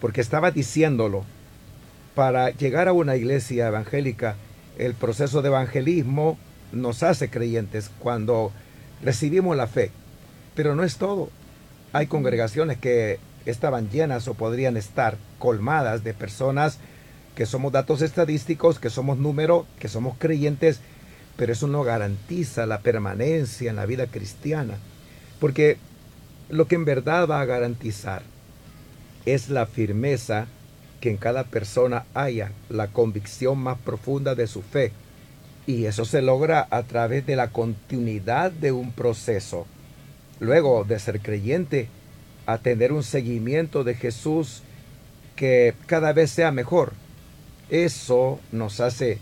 porque 0.00 0.22
estaba 0.22 0.52
diciéndolo, 0.52 1.22
para 2.14 2.48
llegar 2.48 2.88
a 2.88 2.94
una 2.94 3.16
iglesia 3.16 3.66
evangélica, 3.66 4.36
el 4.78 4.94
proceso 4.94 5.42
de 5.42 5.48
evangelismo 5.48 6.38
nos 6.72 7.02
hace 7.02 7.28
creyentes. 7.28 7.90
Cuando 7.98 8.52
recibimos 9.02 9.54
la 9.54 9.66
fe, 9.66 9.90
pero 10.54 10.74
no 10.74 10.82
es 10.82 10.96
todo. 10.96 11.28
Hay 11.94 12.08
congregaciones 12.08 12.78
que 12.78 13.20
estaban 13.46 13.88
llenas 13.88 14.26
o 14.26 14.34
podrían 14.34 14.76
estar 14.76 15.16
colmadas 15.38 16.02
de 16.02 16.12
personas 16.12 16.78
que 17.36 17.46
somos 17.46 17.70
datos 17.70 18.02
estadísticos, 18.02 18.80
que 18.80 18.90
somos 18.90 19.16
número, 19.16 19.64
que 19.78 19.86
somos 19.86 20.16
creyentes, 20.18 20.80
pero 21.36 21.52
eso 21.52 21.68
no 21.68 21.84
garantiza 21.84 22.66
la 22.66 22.80
permanencia 22.80 23.70
en 23.70 23.76
la 23.76 23.86
vida 23.86 24.08
cristiana. 24.08 24.74
Porque 25.38 25.78
lo 26.48 26.66
que 26.66 26.74
en 26.74 26.84
verdad 26.84 27.28
va 27.28 27.40
a 27.40 27.44
garantizar 27.46 28.22
es 29.24 29.48
la 29.48 29.66
firmeza 29.66 30.48
que 31.00 31.10
en 31.10 31.16
cada 31.16 31.44
persona 31.44 32.06
haya, 32.12 32.50
la 32.70 32.88
convicción 32.88 33.58
más 33.58 33.78
profunda 33.78 34.34
de 34.34 34.48
su 34.48 34.62
fe, 34.62 34.90
y 35.64 35.84
eso 35.84 36.04
se 36.04 36.22
logra 36.22 36.66
a 36.70 36.82
través 36.82 37.24
de 37.24 37.36
la 37.36 37.50
continuidad 37.50 38.50
de 38.50 38.72
un 38.72 38.90
proceso. 38.90 39.68
Luego 40.40 40.84
de 40.84 40.98
ser 40.98 41.20
creyente, 41.20 41.88
a 42.46 42.58
tener 42.58 42.92
un 42.92 43.02
seguimiento 43.02 43.84
de 43.84 43.94
Jesús 43.94 44.62
que 45.36 45.74
cada 45.86 46.12
vez 46.12 46.30
sea 46.30 46.50
mejor. 46.50 46.92
Eso 47.70 48.40
nos 48.52 48.80
hace 48.80 49.18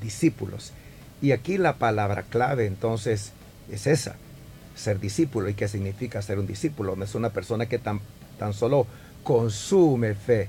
discípulos. 0.00 0.72
Y 1.20 1.32
aquí 1.32 1.58
la 1.58 1.76
palabra 1.76 2.22
clave 2.22 2.66
entonces 2.66 3.32
es 3.70 3.86
esa, 3.86 4.16
ser 4.76 5.00
discípulo. 5.00 5.48
¿Y 5.48 5.54
qué 5.54 5.68
significa 5.68 6.22
ser 6.22 6.38
un 6.38 6.46
discípulo? 6.46 6.96
No 6.96 7.04
es 7.04 7.14
una 7.14 7.30
persona 7.30 7.66
que 7.66 7.78
tan, 7.78 8.00
tan 8.38 8.52
solo 8.52 8.86
consume 9.24 10.14
fe 10.14 10.48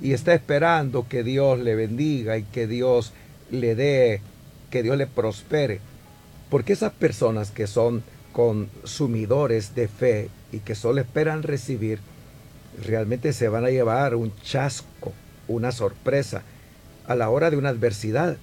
y 0.00 0.12
está 0.12 0.34
esperando 0.34 1.08
que 1.08 1.22
Dios 1.22 1.58
le 1.58 1.74
bendiga 1.74 2.36
y 2.36 2.42
que 2.42 2.66
Dios 2.66 3.12
le 3.50 3.74
dé 3.74 4.20
que 4.70 4.82
Dios 4.82 4.96
le 4.96 5.06
prospere. 5.06 5.80
Porque 6.50 6.72
esas 6.72 6.92
personas 6.92 7.50
que 7.50 7.66
son 7.66 8.02
consumidores 8.32 9.74
de 9.74 9.88
fe 9.88 10.28
y 10.50 10.58
que 10.58 10.74
solo 10.74 11.00
esperan 11.00 11.42
recibir, 11.42 12.00
realmente 12.84 13.32
se 13.32 13.48
van 13.48 13.64
a 13.64 13.70
llevar 13.70 14.14
un 14.14 14.32
chasco, 14.42 15.12
una 15.48 15.72
sorpresa 15.72 16.42
a 17.06 17.14
la 17.14 17.30
hora 17.30 17.50
de 17.50 17.56
una 17.56 17.68
adversidad. 17.68 18.36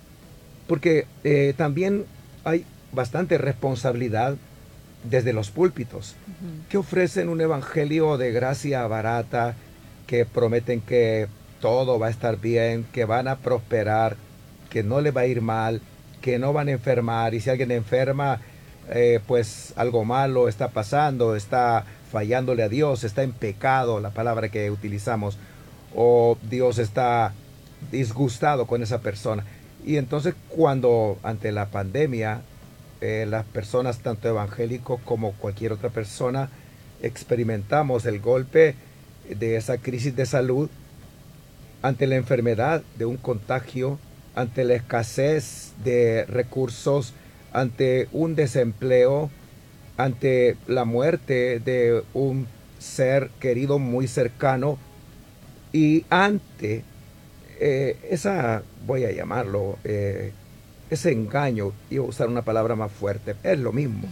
Porque 0.68 1.08
eh, 1.24 1.54
también 1.58 2.06
hay 2.44 2.66
bastante 2.92 3.38
responsabilidad 3.38 4.38
desde 5.04 5.34
los 5.34 5.50
púlpitos, 5.50 6.16
que 6.70 6.78
ofrecen 6.78 7.30
un 7.30 7.40
evangelio 7.40 8.18
de 8.18 8.32
gracia 8.32 8.86
barata, 8.88 9.56
que 10.08 10.26
prometen 10.26 10.82
que 10.82 11.28
todo 11.62 12.00
va 12.00 12.08
a 12.08 12.10
estar 12.10 12.40
bien, 12.40 12.86
que 12.92 13.06
van 13.06 13.28
a 13.28 13.38
prosperar, 13.38 14.18
que 14.70 14.84
no 14.84 15.02
le 15.02 15.12
va 15.12 15.22
a 15.22 15.28
ir 15.28 15.42
mal, 15.42 15.82
que 16.22 16.38
no 16.38 16.54
van 16.54 16.68
a 16.68 16.72
enfermar 16.72 17.34
y 17.34 17.42
si 17.42 17.50
alguien 17.50 17.72
enferma, 17.72 18.42
eh, 18.90 19.20
pues 19.28 19.74
algo 19.76 20.04
malo 20.06 20.48
está 20.48 20.70
pasando, 20.70 21.36
está 21.36 21.86
fallándole 22.12 22.64
a 22.64 22.70
Dios, 22.70 23.04
está 23.04 23.24
en 23.24 23.34
pecado, 23.34 24.00
la 24.00 24.10
palabra 24.10 24.50
que 24.50 24.72
utilizamos, 24.72 25.38
o 25.96 26.38
Dios 26.50 26.80
está 26.80 27.34
disgustado 27.92 28.66
con 28.66 28.82
esa 28.82 29.00
persona. 29.00 29.46
Y 29.86 29.98
entonces 29.98 30.36
cuando 30.50 31.18
ante 31.24 31.52
la 31.52 31.68
pandemia, 31.68 32.42
eh, 33.02 33.26
las 33.30 33.46
personas, 33.46 34.00
tanto 34.00 34.28
evangélicos 34.28 35.00
como 35.06 35.34
cualquier 35.34 35.72
otra 35.72 35.90
persona, 35.90 36.50
experimentamos 37.02 38.06
el 38.06 38.20
golpe 38.20 38.76
de 39.30 39.56
esa 39.56 39.78
crisis 39.78 40.16
de 40.16 40.26
salud, 40.26 40.70
ante 41.82 42.08
la 42.08 42.16
enfermedad 42.16 42.82
de 42.98 43.06
un 43.06 43.18
contagio, 43.18 44.00
ante 44.36 44.66
la 44.66 44.76
escasez 44.76 45.72
de 45.84 46.26
recursos, 46.26 47.14
ante 47.54 48.08
un 48.12 48.36
desempleo, 48.36 49.30
ante 49.98 50.56
la 50.68 50.86
muerte 50.86 51.60
de 51.60 52.04
un 52.14 52.48
ser 52.80 53.30
querido 53.40 53.80
muy 53.80 54.08
cercano 54.08 54.78
y 55.74 56.06
ante 56.10 56.84
eh, 57.60 57.98
esa, 58.10 58.64
voy 58.88 59.04
a 59.04 59.12
llamarlo, 59.12 59.78
eh, 59.84 60.32
ese 60.90 61.12
engaño, 61.12 61.74
iba 61.90 62.04
a 62.04 62.08
usar 62.08 62.30
una 62.30 62.42
palabra 62.42 62.76
más 62.76 62.92
fuerte, 62.92 63.36
es 63.44 63.60
lo 63.60 63.72
mismo. 63.72 64.08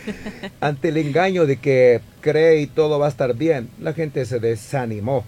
ante 0.60 0.88
el 0.88 0.96
engaño 0.96 1.44
de 1.46 1.56
que 1.56 2.00
cree 2.20 2.60
y 2.60 2.66
todo 2.66 2.98
va 2.98 3.06
a 3.06 3.10
estar 3.10 3.34
bien, 3.34 3.68
la 3.80 3.92
gente 3.92 4.24
se 4.24 4.38
desanimó 4.38 5.24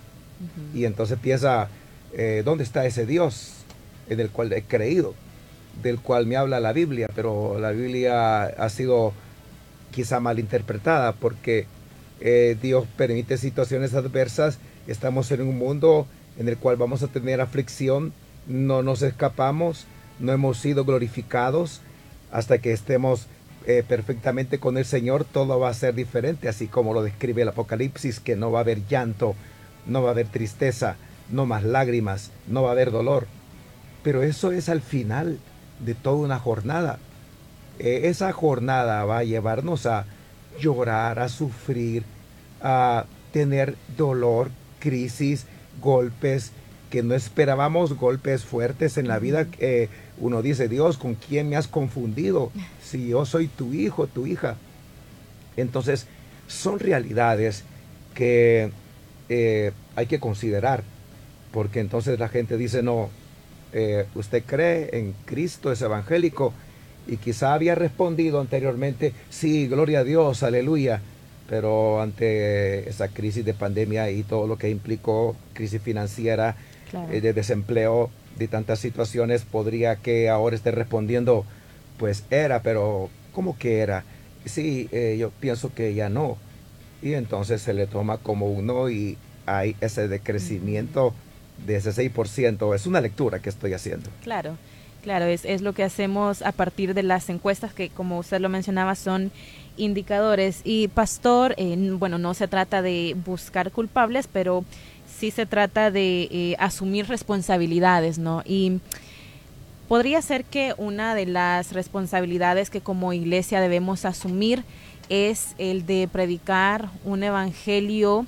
y 0.75 0.85
entonces 0.85 1.19
piensa, 1.19 1.69
eh, 2.13 2.43
¿dónde 2.45 2.65
está 2.65 2.87
ese 2.87 3.07
Dios 3.07 3.65
en 4.09 4.21
el 4.21 4.31
cual 4.31 4.53
he 4.53 4.63
creído? 4.63 5.15
Del 5.83 6.01
cual 6.01 6.27
me 6.27 6.37
habla 6.37 6.61
la 6.61 6.73
Biblia, 6.73 7.09
pero 7.15 7.59
la 7.59 7.71
Biblia 7.71 8.45
ha 8.45 8.69
sido 8.69 9.13
quizá 9.93 10.21
malinterpretada 10.21 11.13
porque 11.13 11.67
Dios 12.63 12.87
permite 12.97 13.37
situaciones 13.37 13.95
adversas, 13.95 14.59
estamos 14.87 15.31
en 15.33 15.43
un 15.43 15.59
mundo 15.59 16.07
en 16.39 16.49
el 16.49 16.57
cual 16.57 16.77
vamos 16.77 17.03
a 17.03 17.09
tener 17.09 17.41
aflicción, 17.41 18.13
no 18.47 18.83
nos 18.83 19.03
escapamos, 19.03 19.87
no 20.19 20.33
hemos 20.33 20.59
sido 20.59 20.85
glorificados 20.85 21.81
hasta 22.33 22.59
que 22.59 22.73
estemos 22.73 23.27
eh, 23.67 23.83
perfectamente 23.87 24.59
con 24.59 24.79
el 24.79 24.85
Señor, 24.85 25.25
todo 25.25 25.59
va 25.59 25.71
a 25.71 25.75
ser 25.75 25.95
diferente, 25.95 26.49
así 26.49 26.69
como 26.69 26.95
lo 26.95 27.03
describe 27.03 27.43
el 27.43 27.49
Apocalipsis, 27.49 28.21
que 28.21 28.37
no 28.37 28.53
va 28.53 28.61
a 28.61 28.63
haber 28.63 28.87
llanto, 28.87 29.35
no 29.87 30.03
va 30.03 30.11
a 30.11 30.13
haber 30.13 30.29
tristeza, 30.29 30.97
no 31.31 31.47
más 31.47 31.65
lágrimas, 31.65 32.31
no 32.47 32.63
va 32.63 32.69
a 32.71 32.73
haber 32.73 32.91
dolor. 32.91 33.27
Pero 34.03 34.23
eso 34.23 34.53
es 34.53 34.69
al 34.69 34.83
final 34.83 35.39
de 35.81 35.95
toda 35.95 36.17
una 36.17 36.39
jornada. 36.39 36.99
Eh, 37.79 38.03
esa 38.05 38.33
jornada 38.33 39.05
va 39.05 39.19
a 39.19 39.25
llevarnos 39.25 39.87
a 39.87 40.07
llorar, 40.61 41.19
a 41.19 41.29
sufrir, 41.29 42.05
a 42.63 43.05
tener 43.33 43.77
dolor, 43.97 44.51
crisis, 44.79 45.47
golpes 45.81 46.53
que 46.91 47.03
no 47.03 47.15
esperábamos, 47.15 47.95
golpes 47.95 48.45
fuertes 48.45 48.97
en 48.97 49.09
la 49.09 49.19
vida. 49.19 49.47
que 49.47 49.89
uno 50.19 50.43
dice, 50.43 50.69
Dios, 50.69 50.97
¿con 50.97 51.15
quién 51.15 51.49
me 51.49 51.57
has 51.57 51.69
confundido? 51.69 52.51
Si 52.83 53.09
yo 53.09 53.27
soy 53.27 53.49
tu 53.49 53.75
hijo, 53.75 54.07
tu 54.07 54.27
hija. 54.27 54.57
Entonces, 55.57 56.07
son 56.47 56.79
realidades 56.79 57.65
que 58.15 58.71
eh, 59.29 59.73
hay 59.97 60.07
que 60.07 60.21
considerar, 60.21 60.85
porque 61.53 61.81
entonces 61.81 62.19
la 62.19 62.29
gente 62.29 62.57
dice, 62.57 62.83
no, 62.83 63.11
eh, 63.79 64.07
usted 64.15 64.43
cree 64.47 64.89
en 64.95 65.15
Cristo, 65.27 65.71
es 65.71 65.83
evangélico, 65.83 66.55
y 67.07 67.19
quizá 67.19 67.53
había 67.53 67.75
respondido 67.75 68.41
anteriormente, 68.41 69.13
sí, 69.29 69.69
gloria 69.69 69.99
a 69.99 70.05
Dios, 70.05 70.43
aleluya, 70.43 71.03
pero 71.47 72.01
ante 72.01 72.89
esa 72.89 73.09
crisis 73.09 73.45
de 73.45 73.53
pandemia 73.53 74.11
y 74.11 74.23
todo 74.23 74.47
lo 74.47 74.57
que 74.57 74.71
implicó, 74.71 75.37
crisis 75.53 75.83
financiera, 75.83 76.57
eh, 77.13 77.21
de 77.21 77.35
desempleo, 77.35 78.09
de 78.39 78.49
tantas 78.49 78.79
situaciones, 78.79 79.43
podría 79.43 79.97
que 79.97 80.31
ahora 80.31 80.57
esté 80.57 80.71
respondiendo, 80.71 81.45
pues 81.99 82.25
era, 82.31 82.63
pero 82.63 83.11
¿cómo 83.35 83.59
que 83.59 83.81
era? 83.81 84.05
Sí, 84.47 84.89
eh, 84.91 85.17
yo 85.19 85.29
pienso 85.39 85.75
que 85.75 85.93
ya 85.93 86.09
no. 86.09 86.39
Y 87.03 87.13
entonces 87.13 87.61
se 87.61 87.75
le 87.75 87.87
toma 87.87 88.17
como 88.17 88.47
uno 88.47 88.89
y 88.89 89.19
hay 89.45 89.77
ese 89.83 90.09
decrecimiento 90.09 91.13
de 91.65 91.77
ese 91.77 91.91
6%. 91.91 92.75
Es 92.75 92.87
una 92.87 93.01
lectura 93.01 93.41
que 93.41 93.49
estoy 93.49 93.73
haciendo. 93.73 94.11
Claro. 94.23 94.57
Claro, 95.03 95.27
es, 95.27 95.45
es 95.45 95.63
lo 95.63 95.73
que 95.73 95.85
hacemos 95.85 96.43
a 96.43 96.51
partir 96.51 96.93
de 96.93 97.05
las 97.05 97.31
encuestas 97.31 97.73
que, 97.73 97.91
como 97.91 98.19
usted 98.19 98.41
lo 98.41 98.49
mencionaba, 98.49 98.97
son 98.97 99.31
indicadores. 99.77 100.63
Y 100.65 100.89
Pastor, 100.89 101.55
eh, 101.59 101.77
bueno, 101.93 102.19
no 102.19 102.35
se 102.35 102.49
trata 102.49 102.83
de 102.83 103.17
buscar 103.25 103.71
culpables, 103.71 104.29
pero 104.33 104.65
sí 105.19 105.31
se 105.31 105.47
trata 105.47 105.91
de 105.91 106.29
eh, 106.31 106.57
asumir 106.59 107.07
responsabilidades, 107.07 108.19
¿no? 108.19 108.43
Y 108.45 108.81
podría 109.89 110.21
ser 110.23 110.45
que 110.45 110.75
una 110.77 111.15
de 111.15 111.27
las 111.27 111.73
responsabilidades 111.73 112.71
que 112.71 112.81
como 112.81 113.13
iglesia 113.13 113.61
debemos 113.61 114.05
asumir 114.05 114.65
es 115.09 115.55
el 115.59 115.87
de 115.87 116.09
predicar 116.11 116.91
un 117.05 117.23
evangelio 117.23 118.27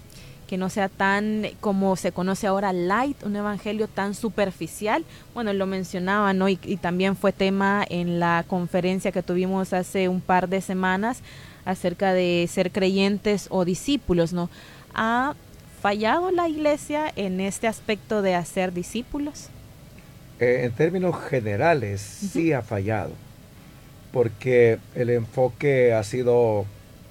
que 0.48 0.56
no 0.56 0.70
sea 0.70 0.88
tan 0.88 1.46
como 1.61 1.94
se 1.94 2.11
conoce 2.11 2.46
ahora 2.46 2.72
light, 2.72 3.22
un 3.22 3.37
evangelio 3.37 3.87
tan 3.87 4.14
superficial. 4.14 5.04
Bueno, 5.34 5.52
lo 5.52 5.66
mencionaba, 5.66 6.32
¿no? 6.32 6.48
Y, 6.48 6.56
también 6.80 7.14
fue 7.16 7.32
tema 7.32 7.84
en 7.88 8.18
la 8.18 8.44
conferencia 8.48 9.12
que 9.12 9.22
tuvimos 9.22 9.72
hace 9.72 10.08
un 10.08 10.20
par 10.20 10.48
de 10.48 10.61
semanas 10.61 11.20
acerca 11.64 12.14
de 12.14 12.48
ser 12.50 12.72
creyentes 12.72 13.46
o 13.50 13.64
discípulos, 13.64 14.32
¿no? 14.32 14.48
¿Ha 14.94 15.34
fallado 15.82 16.30
la 16.30 16.48
iglesia 16.48 17.12
en 17.14 17.40
este 17.40 17.68
aspecto 17.68 18.22
de 18.22 18.34
hacer 18.34 18.72
discípulos? 18.72 19.50
Eh, 20.40 20.62
en 20.64 20.72
términos 20.72 21.14
generales, 21.28 22.00
sí 22.00 22.52
ha 22.52 22.62
fallado, 22.62 23.12
porque 24.12 24.78
el 24.94 25.11
enfoque 25.11 25.92
ha 25.92 26.02
sido 26.04 26.64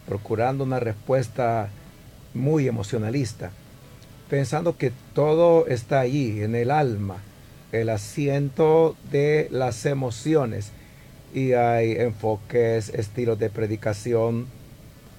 procurando 0.08 0.64
una 0.64 0.80
respuesta 0.80 1.70
muy 2.38 2.68
emocionalista, 2.68 3.52
pensando 4.30 4.78
que 4.78 4.92
todo 5.14 5.68
está 5.68 6.00
allí, 6.00 6.42
en 6.42 6.56
el 6.56 6.72
alma, 6.72 7.18
el 7.72 7.90
asiento 7.90 8.96
de 9.12 9.48
las 9.52 9.86
emociones. 9.86 10.72
Y 11.34 11.54
hay 11.54 11.92
enfoques, 11.92 12.90
estilos 12.90 13.38
de 13.38 13.50
predicación, 13.50 14.48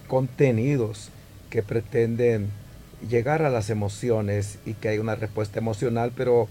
contenidos 0.06 1.10
que 1.50 1.62
pretenden 1.62 2.50
llegar 3.08 3.42
a 3.42 3.50
las 3.50 3.70
emociones 3.70 4.58
y 4.64 4.74
que 4.74 4.88
hay 4.88 4.98
una 4.98 5.14
respuesta 5.14 5.58
emocional, 5.58 6.12
pero 6.16 6.48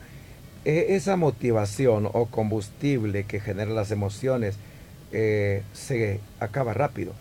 e, 0.63 0.95
esa 0.95 1.15
motivación 1.17 2.07
o 2.11 2.27
combustible 2.27 3.25
que 3.25 3.39
genera 3.39 3.71
las 3.71 3.91
emociones 3.91 4.55
eh, 5.11 5.63
se 5.73 6.19
acaba 6.39 6.73
rápido 6.73 7.13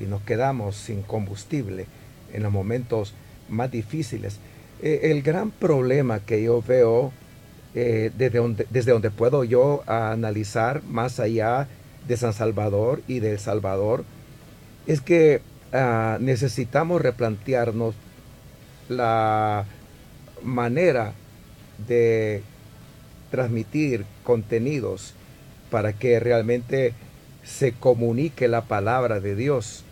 y 0.00 0.04
nos 0.04 0.22
quedamos 0.22 0.76
sin 0.76 1.02
combustible 1.02 1.86
en 2.32 2.42
los 2.42 2.52
momentos 2.52 3.14
más 3.48 3.70
difíciles. 3.70 4.38
Eh, 4.82 5.10
el 5.10 5.22
gran 5.22 5.50
problema 5.50 6.20
que 6.20 6.42
yo 6.42 6.62
veo 6.62 7.12
eh, 7.74 8.10
desde, 8.16 8.38
donde, 8.38 8.66
desde 8.70 8.92
donde 8.92 9.10
puedo 9.10 9.44
yo 9.44 9.82
analizar 9.86 10.82
más 10.84 11.20
allá 11.20 11.68
de 12.06 12.16
San 12.16 12.32
Salvador 12.32 13.02
y 13.06 13.20
de 13.20 13.32
El 13.32 13.38
Salvador 13.38 14.04
es 14.86 15.00
que 15.00 15.40
ah, 15.72 16.18
necesitamos 16.20 17.00
replantearnos 17.00 17.94
la 18.88 19.64
manera 20.42 21.12
de 21.86 22.42
transmitir 23.30 24.04
contenidos 24.24 25.14
para 25.70 25.92
que 25.94 26.20
realmente 26.20 26.92
se 27.44 27.72
comunique 27.72 28.48
la 28.48 28.62
palabra 28.62 29.20
de 29.20 29.34
Dios. 29.34 29.84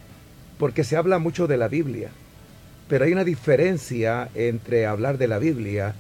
Porque 0.59 0.85
se 0.85 0.97
habla 0.97 1.19
mucho 1.19 1.47
de 1.47 1.57
la 1.57 1.69
Biblia, 1.69 2.11
pero 2.91 3.05
hay 3.05 3.13
una 3.13 3.23
diferencia 3.23 4.29
entre 4.35 4.85
hablar 4.85 5.17
de 5.17 5.29
la 5.29 5.39
Biblia, 5.39 5.95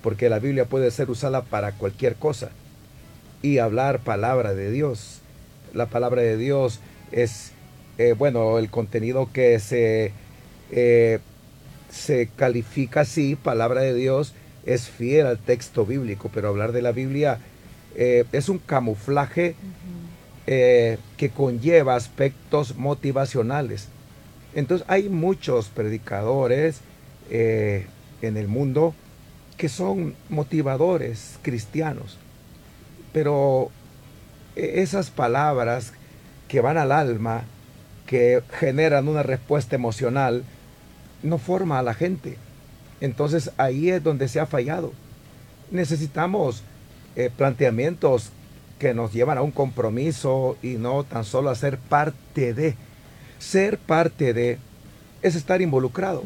porque 0.00 0.28
la 0.28 0.38
Biblia 0.38 0.64
puede 0.64 0.92
ser 0.92 1.10
usada 1.10 1.42
para 1.42 1.72
cualquier 1.72 2.14
cosa, 2.14 2.50
y 3.42 3.58
hablar 3.58 3.98
palabra 3.98 4.54
de 4.54 4.70
Dios. 4.70 5.22
La 5.74 5.86
palabra 5.86 6.22
de 6.22 6.36
Dios 6.36 6.78
es, 7.10 7.50
eh, 7.98 8.14
bueno, 8.16 8.58
el 8.58 8.70
contenido 8.70 9.28
que 9.32 9.58
se, 9.58 10.12
eh, 10.70 11.18
se 11.90 12.28
califica 12.28 13.00
así, 13.00 13.34
palabra 13.34 13.80
de 13.80 13.94
Dios, 13.94 14.32
es 14.64 14.88
fiel 14.88 15.26
al 15.26 15.38
texto 15.38 15.84
bíblico, 15.84 16.30
pero 16.32 16.46
hablar 16.46 16.70
de 16.70 16.82
la 16.82 16.92
Biblia 16.92 17.40
eh, 17.96 18.24
es 18.30 18.48
un 18.48 18.58
camuflaje 18.58 19.56
que 20.46 21.30
conlleva 21.34 21.96
aspectos 21.96 22.76
motivacionales 22.76 23.88
entonces 24.56 24.86
hay 24.88 25.10
muchos 25.10 25.68
predicadores 25.68 26.80
eh, 27.30 27.86
en 28.22 28.38
el 28.38 28.48
mundo 28.48 28.94
que 29.58 29.68
son 29.68 30.14
motivadores 30.30 31.38
cristianos, 31.42 32.16
pero 33.12 33.70
e, 34.56 34.80
esas 34.80 35.10
palabras 35.10 35.92
que 36.48 36.62
van 36.62 36.78
al 36.78 36.90
alma, 36.90 37.44
que 38.06 38.42
generan 38.58 39.08
una 39.08 39.22
respuesta 39.22 39.76
emocional, 39.76 40.42
no 41.22 41.36
forma 41.36 41.78
a 41.78 41.82
la 41.82 41.92
gente. 41.92 42.38
Entonces 43.02 43.50
ahí 43.58 43.90
es 43.90 44.02
donde 44.02 44.26
se 44.26 44.40
ha 44.40 44.46
fallado. 44.46 44.92
Necesitamos 45.70 46.62
eh, 47.14 47.30
planteamientos 47.36 48.30
que 48.78 48.94
nos 48.94 49.12
llevan 49.12 49.36
a 49.36 49.42
un 49.42 49.50
compromiso 49.50 50.56
y 50.62 50.76
no 50.76 51.04
tan 51.04 51.24
solo 51.24 51.50
a 51.50 51.54
ser 51.54 51.76
parte 51.76 52.54
de 52.54 52.74
ser 53.38 53.78
parte 53.78 54.32
de 54.32 54.58
es 55.22 55.34
estar 55.34 55.60
involucrado. 55.60 56.24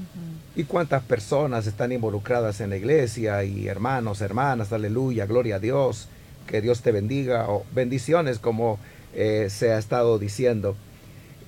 ¿Y 0.57 0.65
cuántas 0.65 1.03
personas 1.03 1.67
están 1.67 1.93
involucradas 1.93 2.61
en 2.61 2.71
la 2.71 2.77
iglesia? 2.77 3.45
Y 3.45 3.69
hermanos, 3.69 4.21
hermanas, 4.21 4.73
aleluya, 4.73 5.27
gloria 5.27 5.57
a 5.57 5.61
Dios, 5.61 6.09
que 6.47 6.61
Dios 6.61 6.83
te 6.83 6.93
bendiga, 6.93 7.49
o 7.49 7.65
bendiciones 7.73 8.39
como 8.39 8.79
eh, 9.15 9.47
se 9.49 9.73
ha 9.73 9.79
estado 9.79 10.19
diciendo. 10.19 10.77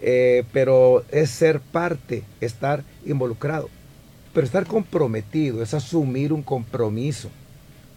Eh, 0.01 0.45
pero 0.53 1.05
es 1.11 1.31
ser 1.31 1.61
parte, 1.61 2.25
estar 2.41 2.85
involucrado. 3.05 3.69
Pero 4.33 4.47
estar 4.47 4.67
comprometido 4.67 5.63
es 5.63 5.75
asumir 5.75 6.33
un 6.33 6.43
compromiso 6.43 7.29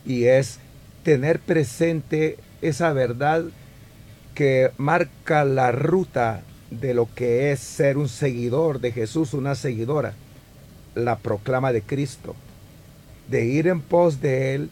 y 0.06 0.26
es 0.26 0.60
tener 1.04 1.40
presente 1.40 2.38
esa 2.62 2.92
verdad 2.94 3.46
que 4.34 4.72
marca 4.78 5.46
la 5.46 5.72
ruta 5.72 6.42
de 6.72 6.94
lo 6.94 7.08
que 7.14 7.52
es 7.52 7.60
ser 7.60 7.98
un 7.98 8.10
seguidor 8.10 8.80
de 8.80 8.92
Jesús, 8.92 9.34
una 9.34 9.56
seguidora, 9.56 10.14
la 10.96 11.18
proclama 11.18 11.72
de 11.72 11.82
Cristo, 11.82 12.36
de 13.30 13.46
ir 13.46 13.68
en 13.68 13.82
pos 13.82 14.22
de 14.22 14.56
Él 14.56 14.70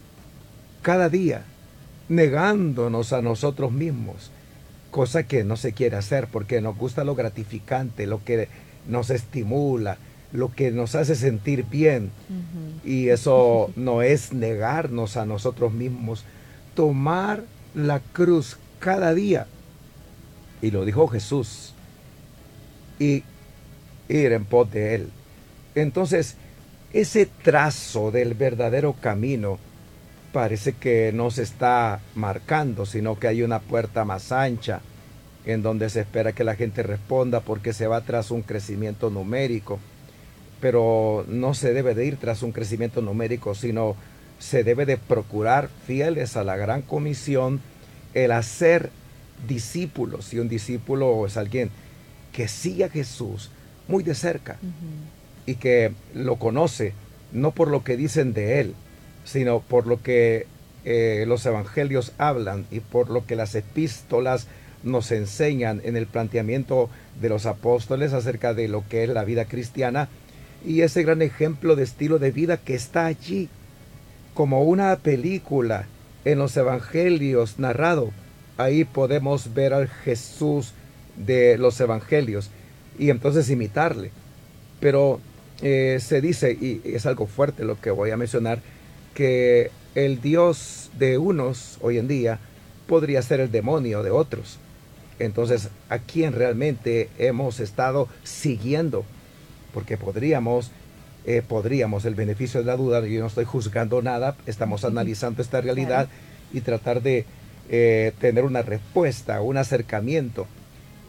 cada 0.82 1.08
día, 1.08 1.44
negándonos 2.08 3.12
a 3.12 3.22
nosotros 3.22 3.72
mismos, 3.72 4.30
cosa 4.90 5.24
que 5.24 5.44
no 5.44 5.56
se 5.56 5.72
quiere 5.72 5.96
hacer 5.96 6.28
porque 6.30 6.60
nos 6.60 6.76
gusta 6.76 7.04
lo 7.04 7.14
gratificante, 7.14 8.06
lo 8.06 8.22
que 8.24 8.48
nos 8.86 9.10
estimula, 9.10 9.98
lo 10.32 10.52
que 10.52 10.70
nos 10.70 10.94
hace 10.94 11.14
sentir 11.14 11.64
bien. 11.64 12.10
Y 12.84 13.08
eso 13.08 13.70
no 13.76 14.02
es 14.02 14.32
negarnos 14.32 15.16
a 15.16 15.24
nosotros 15.24 15.72
mismos, 15.72 16.24
tomar 16.74 17.44
la 17.74 18.00
cruz 18.00 18.58
cada 18.78 19.14
día. 19.14 19.46
Y 20.60 20.70
lo 20.70 20.84
dijo 20.84 21.06
Jesús. 21.08 21.73
Y 22.98 23.22
ir 24.08 24.32
en 24.32 24.44
pos 24.44 24.70
de 24.70 24.94
Él. 24.94 25.10
Entonces, 25.74 26.36
ese 26.92 27.26
trazo 27.26 28.10
del 28.10 28.34
verdadero 28.34 28.92
camino 28.94 29.58
parece 30.32 30.72
que 30.74 31.12
no 31.12 31.30
se 31.30 31.42
está 31.42 32.00
marcando, 32.14 32.86
sino 32.86 33.18
que 33.18 33.28
hay 33.28 33.42
una 33.42 33.60
puerta 33.60 34.04
más 34.04 34.32
ancha 34.32 34.80
en 35.44 35.62
donde 35.62 35.90
se 35.90 36.00
espera 36.00 36.32
que 36.32 36.44
la 36.44 36.56
gente 36.56 36.82
responda 36.82 37.40
porque 37.40 37.72
se 37.72 37.86
va 37.86 38.00
tras 38.00 38.30
un 38.30 38.42
crecimiento 38.42 39.10
numérico 39.10 39.78
pero 40.64 41.26
no 41.28 41.52
se 41.52 41.74
debe 41.74 41.94
de 41.94 42.06
ir 42.06 42.16
tras 42.16 42.42
un 42.42 42.50
crecimiento 42.50 43.02
numérico, 43.02 43.54
sino 43.54 43.96
se 44.38 44.64
debe 44.64 44.86
de 44.86 44.96
procurar 44.96 45.68
fieles 45.86 46.38
a 46.38 46.42
la 46.42 46.56
gran 46.56 46.80
comisión 46.80 47.60
el 48.14 48.32
hacer 48.32 48.88
discípulos. 49.46 50.32
Y 50.32 50.38
un 50.38 50.48
discípulo 50.48 51.26
es 51.26 51.36
alguien 51.36 51.70
que 52.34 52.48
sigue 52.48 52.84
a 52.84 52.90
Jesús 52.90 53.50
muy 53.88 54.02
de 54.02 54.14
cerca 54.14 54.58
y 55.46 55.54
que 55.54 55.92
lo 56.14 56.36
conoce 56.36 56.92
no 57.32 57.52
por 57.52 57.68
lo 57.68 57.84
que 57.84 57.96
dicen 57.96 58.32
de 58.32 58.60
él, 58.60 58.74
sino 59.24 59.60
por 59.60 59.86
lo 59.86 60.02
que 60.02 60.46
eh, 60.84 61.24
los 61.26 61.46
evangelios 61.46 62.12
hablan 62.18 62.66
y 62.70 62.80
por 62.80 63.08
lo 63.08 63.24
que 63.26 63.36
las 63.36 63.54
epístolas 63.54 64.46
nos 64.82 65.10
enseñan 65.12 65.80
en 65.84 65.96
el 65.96 66.06
planteamiento 66.06 66.90
de 67.20 67.28
los 67.28 67.46
apóstoles 67.46 68.12
acerca 68.12 68.52
de 68.52 68.68
lo 68.68 68.86
que 68.88 69.04
es 69.04 69.10
la 69.10 69.24
vida 69.24 69.46
cristiana 69.46 70.08
y 70.64 70.82
ese 70.82 71.02
gran 71.02 71.22
ejemplo 71.22 71.76
de 71.76 71.84
estilo 71.84 72.18
de 72.18 72.30
vida 72.30 72.56
que 72.56 72.74
está 72.74 73.06
allí, 73.06 73.48
como 74.34 74.62
una 74.62 74.96
película 74.96 75.86
en 76.24 76.38
los 76.38 76.56
evangelios 76.56 77.58
narrado. 77.58 78.10
Ahí 78.56 78.84
podemos 78.84 79.54
ver 79.54 79.74
al 79.74 79.88
Jesús 79.88 80.72
de 81.16 81.58
los 81.58 81.80
evangelios 81.80 82.50
y 82.98 83.10
entonces 83.10 83.50
imitarle. 83.50 84.10
Pero 84.80 85.20
eh, 85.62 85.98
se 86.00 86.20
dice, 86.20 86.52
y 86.52 86.80
es 86.84 87.06
algo 87.06 87.26
fuerte 87.26 87.64
lo 87.64 87.80
que 87.80 87.90
voy 87.90 88.10
a 88.10 88.16
mencionar, 88.16 88.60
que 89.14 89.70
el 89.94 90.20
Dios 90.20 90.90
de 90.98 91.18
unos 91.18 91.78
hoy 91.80 91.98
en 91.98 92.08
día 92.08 92.38
podría 92.86 93.22
ser 93.22 93.40
el 93.40 93.50
demonio 93.50 94.02
de 94.02 94.10
otros. 94.10 94.58
Entonces, 95.18 95.68
¿a 95.88 95.98
quién 95.98 96.32
realmente 96.32 97.08
hemos 97.18 97.60
estado 97.60 98.08
siguiendo? 98.24 99.04
porque 99.74 99.98
podríamos, 99.98 100.70
eh, 101.26 101.42
podríamos, 101.46 102.04
el 102.04 102.14
beneficio 102.14 102.60
de 102.60 102.66
la 102.66 102.76
duda, 102.76 103.04
yo 103.04 103.20
no 103.20 103.26
estoy 103.26 103.44
juzgando 103.44 104.00
nada, 104.00 104.36
estamos 104.46 104.84
analizando 104.84 105.42
esta 105.42 105.60
realidad 105.60 106.08
y 106.52 106.60
tratar 106.60 107.02
de 107.02 107.26
eh, 107.68 108.12
tener 108.20 108.44
una 108.44 108.62
respuesta, 108.62 109.42
un 109.42 109.56
acercamiento. 109.56 110.46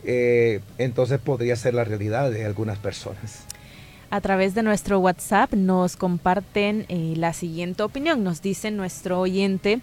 Eh, 0.06 0.62
entonces 0.78 1.20
podría 1.20 1.56
ser 1.56 1.74
la 1.74 1.84
realidad 1.84 2.32
de 2.32 2.46
algunas 2.46 2.78
personas. 2.78 3.44
A 4.12 4.22
través 4.22 4.54
de 4.56 4.64
nuestro 4.64 5.00
WhatsApp 5.00 5.54
nos 5.54 5.98
comparten 5.98 6.86
la 6.90 7.34
siguiente 7.34 7.84
opinión. 7.84 8.24
Nos 8.24 8.42
dice 8.42 8.72
nuestro 8.72 9.20
oyente, 9.20 9.80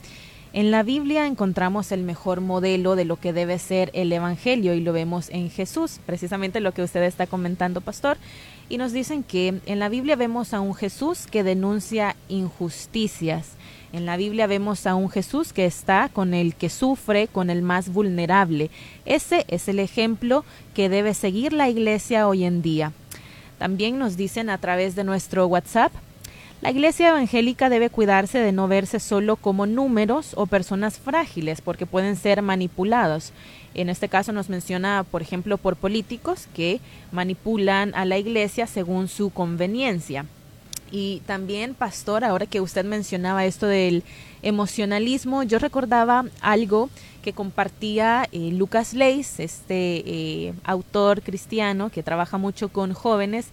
en 0.53 0.71
la 0.71 0.83
Biblia 0.83 1.27
encontramos 1.27 1.93
el 1.93 2.03
mejor 2.03 2.41
modelo 2.41 2.95
de 2.95 3.05
lo 3.05 3.17
que 3.17 3.33
debe 3.33 3.59
ser 3.59 3.91
el 3.95 4.13
Evangelio 4.13 4.75
y 4.75 4.81
lo 4.81 4.93
vemos 4.93 5.29
en 5.31 5.51
Jesús, 5.51 5.99
precisamente 6.07 6.61
lo 6.61 6.73
que 6.73 6.83
usted 6.83 7.03
está 7.03 7.27
comentando, 7.27 7.81
pastor 7.81 8.17
y 8.73 8.79
nos 8.79 8.93
dicen 8.93 9.23
que 9.23 9.61
en 9.67 9.79
la 9.79 9.91
Biblia 9.91 10.17
vemos 10.17 10.55
a 10.55 10.61
un 10.61 10.75
Jesús 10.75 11.27
que 11.27 11.45
denuncia 11.45 12.17
injusticias. 12.29 13.51
En 13.93 14.07
la 14.07 14.17
Biblia 14.17 14.47
vemos 14.47 14.87
a 14.87 14.95
un 14.95 15.11
Jesús 15.11 15.53
que 15.53 15.67
está 15.67 16.09
con 16.11 16.33
el 16.33 16.55
que 16.55 16.71
sufre, 16.71 17.29
con 17.29 17.51
el 17.51 17.61
más 17.61 17.93
vulnerable. 17.93 18.71
Ese 19.05 19.45
es 19.49 19.69
el 19.69 19.79
ejemplo 19.79 20.47
que 20.73 20.89
debe 20.89 21.13
seguir 21.13 21.53
la 21.53 21.69
iglesia 21.69 22.27
hoy 22.27 22.45
en 22.45 22.63
día. 22.63 22.93
También 23.59 23.99
nos 23.99 24.17
dicen 24.17 24.49
a 24.49 24.57
través 24.57 24.95
de 24.95 25.05
nuestro 25.05 25.47
WhatsApp, 25.47 25.93
la 26.63 26.71
iglesia 26.71 27.11
evangélica 27.11 27.69
debe 27.69 27.91
cuidarse 27.91 28.39
de 28.39 28.53
no 28.53 28.67
verse 28.67 28.99
solo 28.99 29.37
como 29.37 29.67
números 29.67 30.33
o 30.37 30.47
personas 30.47 30.99
frágiles 30.99 31.61
porque 31.61 31.85
pueden 31.85 32.17
ser 32.17 32.41
manipulados. 32.41 33.33
En 33.75 33.91
este 33.91 34.09
caso 34.09 34.33
nos 34.33 34.49
menciona, 34.49 35.05
por 35.11 35.21
ejemplo, 35.21 35.59
por 35.59 35.77
políticos 35.77 36.49
que 36.55 36.81
manipulan 37.11 37.95
a 37.95 38.07
la 38.07 38.17
iglesia 38.17 38.67
según 38.67 39.09
su 39.09 39.31
conveniencia. 39.31 40.25
Y 40.93 41.23
también, 41.25 41.75
pastor, 41.75 42.23
ahora 42.23 42.45
que 42.45 42.61
usted 42.61 42.85
mencionaba 42.85 43.47
esto 43.47 43.67
del 43.67 44.05
emocionalismo, 44.43 45.43
yo 45.43 45.59
recordaba 45.59 46.27
algo 46.43 46.91
que 47.23 47.33
compartía 47.33 48.29
eh, 48.31 48.51
Lucas 48.53 48.93
Leis, 48.93 49.41
este 49.41 50.03
eh, 50.05 50.55
autor 50.65 51.23
cristiano 51.23 51.89
que 51.89 52.03
trabaja 52.03 52.37
mucho 52.37 52.69
con 52.69 52.93
jóvenes. 52.93 53.47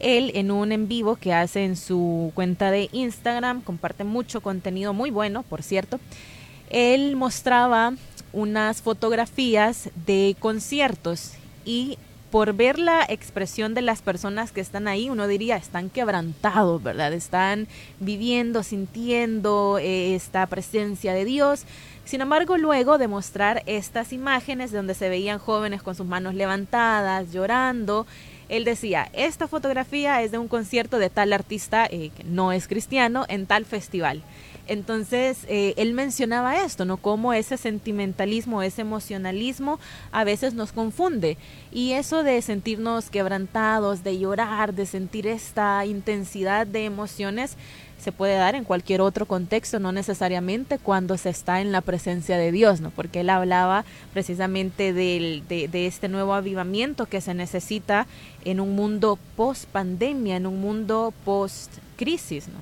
Él 0.00 0.32
en 0.34 0.50
un 0.50 0.72
en 0.72 0.88
vivo 0.88 1.14
que 1.14 1.32
hace 1.32 1.64
en 1.64 1.76
su 1.76 2.32
cuenta 2.34 2.72
de 2.72 2.88
Instagram, 2.90 3.60
comparte 3.60 4.02
mucho 4.02 4.40
contenido 4.40 4.92
muy 4.92 5.10
bueno, 5.12 5.44
por 5.44 5.62
cierto. 5.62 6.00
Él 6.70 7.14
mostraba 7.14 7.94
unas 8.32 8.82
fotografías 8.82 9.90
de 10.06 10.34
conciertos 10.40 11.34
y 11.64 11.98
por 12.34 12.52
ver 12.54 12.80
la 12.80 13.06
expresión 13.08 13.74
de 13.74 13.80
las 13.80 14.02
personas 14.02 14.50
que 14.50 14.60
están 14.60 14.88
ahí, 14.88 15.08
uno 15.08 15.28
diría, 15.28 15.54
están 15.54 15.88
quebrantados, 15.88 16.82
¿verdad? 16.82 17.12
Están 17.12 17.68
viviendo, 18.00 18.64
sintiendo 18.64 19.78
eh, 19.78 20.16
esta 20.16 20.44
presencia 20.48 21.14
de 21.14 21.24
Dios. 21.24 21.62
Sin 22.04 22.22
embargo, 22.22 22.58
luego 22.58 22.98
de 22.98 23.06
mostrar 23.06 23.62
estas 23.66 24.12
imágenes 24.12 24.72
donde 24.72 24.94
se 24.94 25.08
veían 25.08 25.38
jóvenes 25.38 25.84
con 25.84 25.94
sus 25.94 26.06
manos 26.06 26.34
levantadas, 26.34 27.30
llorando, 27.30 28.04
él 28.48 28.64
decía, 28.64 29.08
esta 29.12 29.46
fotografía 29.46 30.20
es 30.20 30.32
de 30.32 30.38
un 30.38 30.48
concierto 30.48 30.98
de 30.98 31.10
tal 31.10 31.32
artista 31.32 31.86
eh, 31.86 32.10
que 32.16 32.24
no 32.24 32.50
es 32.50 32.66
cristiano 32.66 33.26
en 33.28 33.46
tal 33.46 33.64
festival. 33.64 34.24
Entonces, 34.66 35.44
eh, 35.48 35.74
él 35.76 35.92
mencionaba 35.92 36.64
esto, 36.64 36.84
¿no? 36.84 36.96
Cómo 36.96 37.32
ese 37.32 37.56
sentimentalismo, 37.56 38.62
ese 38.62 38.80
emocionalismo 38.80 39.78
a 40.10 40.24
veces 40.24 40.54
nos 40.54 40.72
confunde. 40.72 41.36
Y 41.70 41.92
eso 41.92 42.22
de 42.22 42.40
sentirnos 42.40 43.10
quebrantados, 43.10 44.02
de 44.02 44.18
llorar, 44.18 44.74
de 44.74 44.86
sentir 44.86 45.26
esta 45.26 45.84
intensidad 45.84 46.66
de 46.66 46.84
emociones, 46.86 47.56
se 47.98 48.12
puede 48.12 48.34
dar 48.34 48.54
en 48.54 48.64
cualquier 48.64 49.00
otro 49.00 49.24
contexto, 49.24 49.80
no 49.80 49.90
necesariamente 49.90 50.78
cuando 50.78 51.16
se 51.16 51.30
está 51.30 51.62
en 51.62 51.72
la 51.72 51.80
presencia 51.80 52.36
de 52.36 52.52
Dios, 52.52 52.82
¿no? 52.82 52.90
Porque 52.90 53.20
él 53.20 53.30
hablaba 53.30 53.86
precisamente 54.12 54.92
de, 54.92 55.42
de, 55.48 55.86
este 55.86 56.08
nuevo 56.08 56.34
avivamiento 56.34 57.06
que 57.06 57.22
se 57.22 57.32
necesita 57.32 58.06
en 58.44 58.60
un 58.60 58.74
mundo 58.74 59.18
post 59.36 59.64
pandemia, 59.66 60.36
en 60.36 60.46
un 60.46 60.60
mundo 60.60 61.14
post 61.24 61.72
crisis, 61.96 62.48
¿no? 62.48 62.58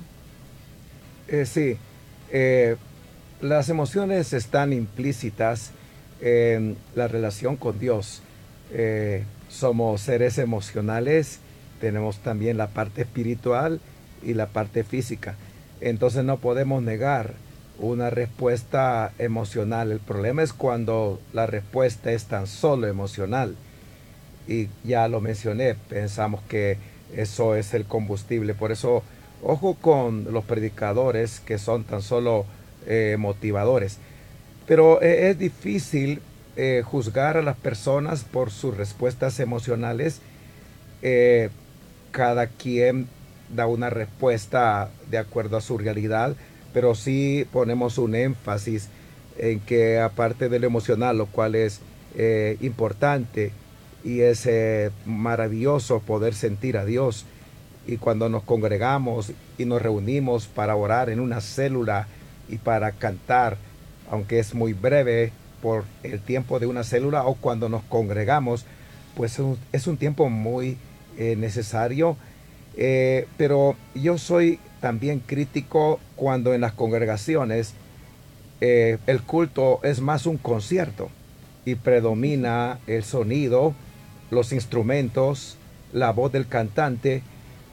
Eh, 1.27 1.45
sí, 1.45 1.77
eh, 2.33 2.77
las 3.41 3.69
emociones 3.69 4.33
están 4.33 4.73
implícitas 4.73 5.71
en 6.19 6.77
la 6.95 7.07
relación 7.07 7.57
con 7.57 7.79
Dios. 7.79 8.23
Eh, 8.71 9.23
somos 9.49 10.01
seres 10.01 10.39
emocionales, 10.39 11.39
tenemos 11.79 12.17
también 12.19 12.57
la 12.57 12.67
parte 12.67 13.03
espiritual 13.03 13.79
y 14.23 14.33
la 14.33 14.47
parte 14.47 14.83
física. 14.83 15.35
Entonces 15.79 16.23
no 16.23 16.37
podemos 16.37 16.81
negar 16.81 17.35
una 17.77 18.09
respuesta 18.09 19.13
emocional. 19.19 19.91
El 19.91 19.99
problema 19.99 20.41
es 20.41 20.53
cuando 20.53 21.21
la 21.33 21.45
respuesta 21.45 22.11
es 22.13 22.25
tan 22.25 22.47
solo 22.47 22.87
emocional. 22.87 23.55
Y 24.47 24.69
ya 24.83 25.07
lo 25.07 25.21
mencioné, 25.21 25.75
pensamos 25.75 26.41
que 26.49 26.77
eso 27.15 27.55
es 27.55 27.75
el 27.75 27.85
combustible. 27.85 28.55
Por 28.55 28.71
eso 28.71 29.03
Ojo 29.45 29.75
con 29.75 30.31
los 30.31 30.45
predicadores 30.45 31.41
que 31.41 31.57
son 31.57 31.83
tan 31.83 32.01
solo 32.01 32.45
eh, 32.87 33.17
motivadores. 33.19 33.97
Pero 34.65 35.01
eh, 35.01 35.29
es 35.29 35.37
difícil 35.37 36.21
eh, 36.55 36.81
juzgar 36.85 37.35
a 37.35 37.41
las 37.41 37.57
personas 37.57 38.23
por 38.23 38.51
sus 38.51 38.75
respuestas 38.75 39.39
emocionales. 39.39 40.21
cada 42.11 42.47
quien 42.47 43.07
da 43.53 43.67
una 43.67 43.89
respuesta 43.89 44.89
de 45.11 45.17
acuerdo 45.17 45.57
a 45.57 45.61
su 45.61 45.77
realidad, 45.77 46.35
pero 46.73 46.95
sí 46.95 47.45
ponemos 47.51 47.97
un 47.97 48.15
énfasis 48.15 48.87
en 49.37 49.59
que 49.59 49.99
aparte 49.99 50.47
de 50.47 50.59
lo 50.59 50.67
emocional, 50.67 51.17
lo 51.17 51.25
cual 51.25 51.55
es 51.55 51.81
importante 52.61 53.51
y 54.05 54.21
es 54.21 54.47
maravilloso 55.05 55.99
poder 55.99 56.33
sentir 56.35 56.77
a 56.77 56.85
Dios, 56.85 57.25
y 57.85 57.97
cuando 57.97 58.29
nos 58.29 58.43
congregamos 58.43 59.31
y 59.57 59.65
nos 59.65 59.81
reunimos 59.81 60.47
para 60.47 60.75
orar 60.75 61.09
en 61.09 61.19
una 61.19 61.41
célula 61.41 62.07
y 62.49 62.57
para 62.57 62.91
cantar, 62.91 63.57
aunque 64.09 64.39
es 64.39 64.53
muy 64.53 64.73
breve 64.73 65.31
por 65.61 65.83
el 66.03 66.19
tiempo 66.19 66.59
de 66.59 66.67
una 66.67 66.83
célula 66.83 67.25
o 67.25 67.35
cuando 67.35 67.69
nos 67.69 67.83
congregamos, 67.83 68.65
pues 69.15 69.39
es 69.71 69.87
un 69.87 69.97
tiempo 69.97 70.29
muy 70.29 70.77
eh, 71.17 71.35
necesario. 71.35 72.17
Eh, 72.75 73.27
pero 73.37 73.75
yo 73.93 74.17
soy 74.17 74.59
también 74.81 75.19
crítico 75.19 75.99
cuando 76.15 76.53
en 76.53 76.61
las 76.61 76.73
congregaciones 76.73 77.73
eh, 78.61 78.97
el 79.07 79.21
culto 79.21 79.79
es 79.83 80.01
más 80.01 80.25
un 80.25 80.37
concierto 80.37 81.09
y 81.65 81.75
predomina 81.75 82.79
el 82.87 83.03
sonido, 83.03 83.73
los 84.31 84.51
instrumentos, 84.51 85.57
la 85.93 86.11
voz 86.11 86.31
del 86.31 86.47
cantante 86.47 87.21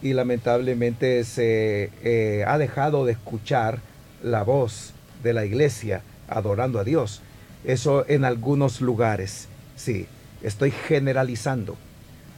y 0.02 0.12
lamentablemente 0.14 1.24
se 1.24 1.90
eh, 2.02 2.44
ha 2.46 2.58
dejado 2.58 3.04
de 3.04 3.12
escuchar 3.12 3.80
la 4.22 4.42
voz 4.42 4.92
de 5.22 5.32
la 5.32 5.44
iglesia 5.44 6.02
adorando 6.28 6.78
a 6.78 6.84
Dios. 6.84 7.20
Eso 7.64 8.04
en 8.08 8.24
algunos 8.24 8.80
lugares, 8.80 9.48
sí, 9.76 10.06
estoy 10.42 10.70
generalizando. 10.70 11.76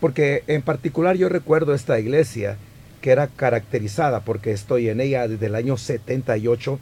Porque 0.00 0.42
en 0.48 0.62
particular 0.62 1.16
yo 1.16 1.28
recuerdo 1.28 1.74
esta 1.74 1.98
iglesia 2.00 2.56
que 3.00 3.10
era 3.10 3.28
caracterizada, 3.28 4.20
porque 4.20 4.52
estoy 4.52 4.88
en 4.88 5.00
ella 5.00 5.28
desde 5.28 5.46
el 5.46 5.54
año 5.54 5.76
78, 5.76 6.78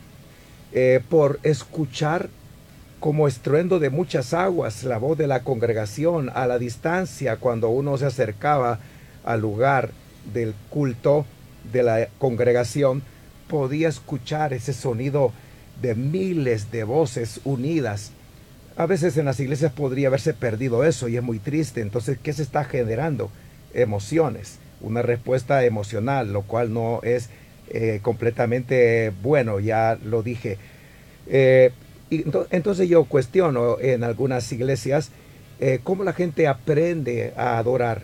eh, 0.72 1.00
por 1.08 1.40
escuchar 1.42 2.28
como 3.00 3.26
estruendo 3.26 3.78
de 3.78 3.90
muchas 3.90 4.34
aguas 4.34 4.84
la 4.84 4.98
voz 4.98 5.16
de 5.16 5.26
la 5.26 5.40
congregación 5.40 6.30
a 6.34 6.46
la 6.46 6.58
distancia 6.58 7.36
cuando 7.36 7.70
uno 7.70 7.96
se 7.96 8.06
acercaba 8.06 8.78
al 9.24 9.40
lugar 9.40 9.90
del 10.32 10.54
culto 10.68 11.26
de 11.72 11.82
la 11.82 12.08
congregación, 12.18 13.02
podía 13.48 13.88
escuchar 13.88 14.52
ese 14.52 14.72
sonido 14.72 15.32
de 15.82 15.94
miles 15.94 16.70
de 16.70 16.84
voces 16.84 17.40
unidas. 17.44 18.12
A 18.76 18.86
veces 18.86 19.16
en 19.16 19.24
las 19.26 19.40
iglesias 19.40 19.72
podría 19.72 20.08
haberse 20.08 20.34
perdido 20.34 20.84
eso 20.84 21.08
y 21.08 21.16
es 21.16 21.22
muy 21.22 21.38
triste. 21.38 21.80
Entonces, 21.80 22.18
¿qué 22.22 22.32
se 22.32 22.42
está 22.42 22.64
generando? 22.64 23.30
Emociones, 23.74 24.58
una 24.80 25.02
respuesta 25.02 25.64
emocional, 25.64 26.32
lo 26.32 26.42
cual 26.42 26.72
no 26.72 27.00
es 27.02 27.28
eh, 27.70 28.00
completamente 28.02 29.12
bueno, 29.22 29.60
ya 29.60 29.98
lo 30.02 30.22
dije. 30.22 30.58
Eh, 31.28 31.72
y 32.10 32.24
entonces 32.50 32.88
yo 32.88 33.04
cuestiono 33.04 33.78
en 33.78 34.02
algunas 34.02 34.50
iglesias 34.50 35.10
eh, 35.60 35.78
cómo 35.84 36.02
la 36.02 36.12
gente 36.12 36.48
aprende 36.48 37.32
a 37.36 37.58
adorar 37.58 38.02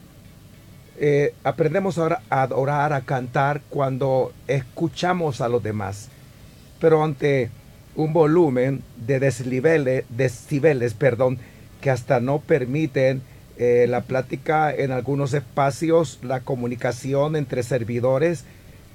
eh, 0.99 1.35
aprendemos 1.45 1.99
ahora 1.99 2.23
a 2.31 2.49
orar, 2.51 2.93
a 2.93 3.03
cantar 3.03 3.61
cuando 3.69 4.33
escuchamos 4.47 5.41
a 5.41 5.49
los 5.49 5.63
demás. 5.63 6.09
Pero 6.81 7.05
ante 7.05 7.51
un 7.95 8.13
volumen 8.13 8.83
de 8.97 9.21
decibeles, 9.21 10.05
decibeles 10.09 10.95
perdón, 10.95 11.39
que 11.81 11.91
hasta 11.91 12.21
no 12.21 12.39
permiten 12.39 13.23
eh, 13.59 13.87
la 13.89 14.03
plática 14.03 14.75
en 14.75 14.91
algunos 14.91 15.35
espacios, 15.35 16.19
la 16.23 16.41
comunicación 16.41 17.37
entre 17.37 17.63
servidores, 17.63 18.45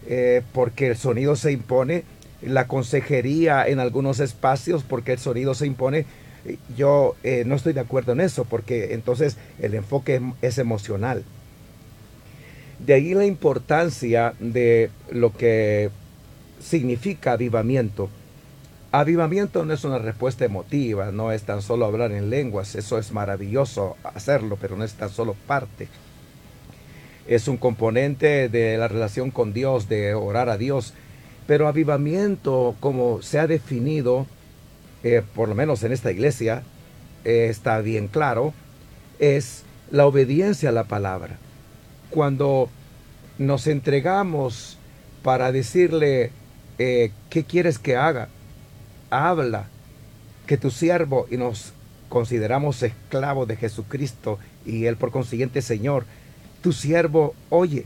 eh, 0.07 0.41
porque 0.53 0.87
el 0.87 0.97
sonido 0.97 1.35
se 1.35 1.51
impone, 1.51 2.03
la 2.41 2.67
consejería 2.67 3.67
en 3.67 3.79
algunos 3.79 4.19
espacios, 4.19 4.83
porque 4.83 5.13
el 5.13 5.19
sonido 5.19 5.53
se 5.53 5.67
impone. 5.67 6.05
Yo 6.75 7.15
no 7.45 7.53
estoy 7.53 7.73
de 7.73 7.81
acuerdo 7.81 8.13
en 8.13 8.21
eso, 8.21 8.45
porque 8.45 8.95
entonces 8.95 9.37
el 9.59 9.75
enfoque 9.75 10.19
es 10.41 10.57
emocional. 10.57 11.23
De 12.85 12.95
ahí 12.95 13.13
la 13.13 13.25
importancia 13.25 14.33
de 14.39 14.89
lo 15.11 15.31
que 15.33 15.91
significa 16.59 17.33
avivamiento. 17.33 18.09
Avivamiento 18.91 19.63
no 19.65 19.73
es 19.73 19.83
una 19.83 19.99
respuesta 19.99 20.45
emotiva, 20.45 21.11
no 21.11 21.31
es 21.31 21.43
tan 21.43 21.61
solo 21.61 21.85
hablar 21.85 22.11
en 22.11 22.31
lenguas, 22.31 22.73
eso 22.73 22.97
es 22.97 23.11
maravilloso 23.11 23.97
hacerlo, 24.03 24.57
pero 24.59 24.77
no 24.77 24.83
es 24.83 24.93
tan 24.93 25.11
solo 25.11 25.35
parte. 25.45 25.89
Es 27.27 27.47
un 27.47 27.57
componente 27.57 28.49
de 28.49 28.77
la 28.79 28.87
relación 28.87 29.29
con 29.29 29.53
Dios, 29.53 29.87
de 29.87 30.15
orar 30.15 30.49
a 30.49 30.57
Dios. 30.57 30.95
Pero 31.45 31.67
avivamiento, 31.67 32.75
como 32.79 33.21
se 33.21 33.37
ha 33.37 33.45
definido, 33.45 34.25
eh, 35.03 35.21
por 35.35 35.49
lo 35.49 35.53
menos 35.53 35.83
en 35.83 35.91
esta 35.91 36.11
iglesia, 36.11 36.63
eh, 37.25 37.45
está 37.47 37.79
bien 37.81 38.07
claro, 38.07 38.55
es 39.19 39.65
la 39.91 40.07
obediencia 40.07 40.69
a 40.69 40.73
la 40.73 40.85
palabra 40.85 41.37
cuando 42.11 42.69
nos 43.37 43.65
entregamos 43.67 44.77
para 45.23 45.51
decirle, 45.51 46.31
eh, 46.77 47.11
¿qué 47.29 47.43
quieres 47.43 47.79
que 47.79 47.95
haga? 47.95 48.27
Habla, 49.09 49.67
que 50.45 50.57
tu 50.57 50.69
siervo, 50.69 51.27
y 51.31 51.37
nos 51.37 51.73
consideramos 52.09 52.83
esclavos 52.83 53.47
de 53.47 53.55
Jesucristo 53.55 54.37
y 54.65 54.85
Él 54.85 54.97
por 54.97 55.11
consiguiente 55.11 55.61
Señor, 55.61 56.05
tu 56.61 56.73
siervo 56.73 57.33
oye, 57.49 57.85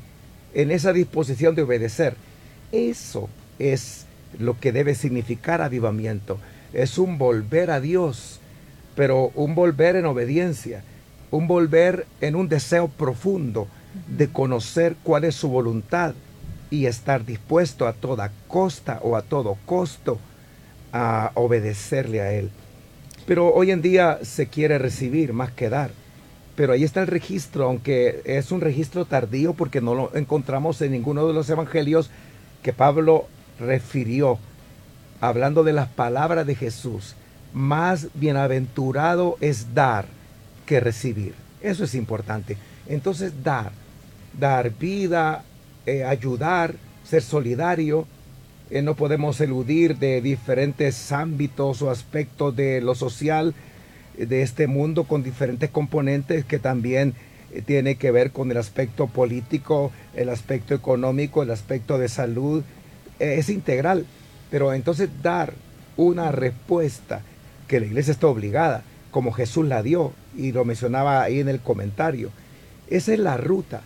en 0.54 0.72
esa 0.72 0.92
disposición 0.94 1.56
de 1.56 1.62
obedecer. 1.62 2.16
Eso 2.72 3.30
es 3.60 4.06
lo 4.40 4.60
que 4.60 4.72
debe 4.72 4.96
significar 4.96 5.62
avivamiento. 5.62 6.40
Es 6.74 6.98
un 6.98 7.18
volver 7.18 7.72
a 7.72 7.80
Dios, 7.80 8.40
pero 8.96 9.32
un 9.36 9.56
volver 9.56 9.96
en 9.96 10.06
obediencia, 10.06 10.84
un 11.32 11.48
volver 11.48 12.06
en 12.22 12.36
un 12.36 12.50
deseo 12.50 12.88
profundo, 12.88 13.68
de 14.08 14.28
conocer 14.28 14.96
cuál 15.04 15.24
es 15.24 15.36
su 15.36 15.50
voluntad 15.50 16.14
y 16.70 16.86
estar 16.86 17.26
dispuesto 17.26 17.88
a 17.88 17.94
toda 17.94 18.32
costa 18.48 19.00
o 19.02 19.16
a 19.16 19.22
todo 19.22 19.58
costo 19.66 20.20
a 20.92 21.32
obedecerle 21.36 22.22
a 22.22 22.32
Él. 22.34 22.50
Pero 23.26 23.54
hoy 23.54 23.72
en 23.72 23.82
día 23.82 24.20
se 24.24 24.48
quiere 24.48 24.78
recibir 24.78 25.34
más 25.34 25.52
que 25.52 25.70
dar. 25.70 25.92
Pero 26.56 26.74
ahí 26.74 26.84
está 26.84 27.02
el 27.02 27.08
registro, 27.08 27.66
aunque 27.66 28.22
es 28.24 28.52
un 28.52 28.62
registro 28.62 29.06
tardío 29.06 29.54
porque 29.54 29.82
no 29.82 29.94
lo 29.94 30.16
encontramos 30.16 30.82
en 30.82 30.92
ninguno 30.92 31.28
de 31.28 31.34
los 31.34 31.50
evangelios 31.50 32.10
que 32.64 32.72
Pablo 32.72 33.28
refirió, 33.60 34.40
hablando 35.20 35.64
de 35.64 35.74
las 35.74 35.90
palabras 35.90 36.48
de 36.48 36.56
Jesús. 36.56 37.16
Más 37.54 38.08
bienaventurado 38.14 39.38
es 39.42 39.74
dar 39.74 40.06
que 40.66 40.80
recibir. 40.80 41.34
Eso 41.62 41.84
es 41.84 41.96
importante. 41.96 42.58
Entonces 42.88 43.44
dar 43.44 43.72
dar 44.40 44.72
vida, 44.78 45.44
eh, 45.86 46.04
ayudar, 46.04 46.76
ser 47.04 47.22
solidario. 47.22 48.08
Eh, 48.70 48.82
no 48.82 48.96
podemos 48.96 49.40
eludir 49.42 49.98
de 49.98 50.22
diferentes 50.22 51.12
ámbitos 51.12 51.82
o 51.82 51.92
aspectos 51.92 52.56
de 52.56 52.82
lo 52.82 52.96
social 52.96 53.54
eh, 54.18 54.26
de 54.26 54.42
este 54.42 54.68
mundo 54.68 55.04
con 55.04 55.24
diferentes 55.24 55.70
componentes 55.70 56.46
que 56.46 56.60
también 56.60 57.14
tiene 57.66 57.96
que 57.96 58.12
ver 58.12 58.32
con 58.32 58.52
el 58.52 58.58
aspecto 58.58 59.08
político, 59.08 59.92
el 60.14 60.28
aspecto 60.28 60.74
económico, 60.74 61.42
el 61.42 61.52
aspecto 61.52 61.98
de 61.98 62.10
salud. 62.10 62.64
es 63.20 63.50
integral. 63.50 64.06
Pero 64.52 64.74
entonces 64.74 65.10
dar 65.22 65.54
una 65.96 66.32
respuesta 66.32 67.22
que 67.68 67.80
la 67.80 67.86
iglesia 67.86 68.12
está 68.12 68.28
obligada, 68.28 68.84
como 69.10 69.32
Jesús 69.32 69.66
la 69.66 69.82
dio, 69.82 70.12
y 70.36 70.52
lo 70.52 70.66
mencionaba 70.66 71.24
ahí 71.24 71.40
en 71.40 71.48
el 71.48 71.62
comentario. 71.62 72.30
Esa 72.90 73.14
es 73.14 73.20
la 73.20 73.38
ruta 73.38 73.82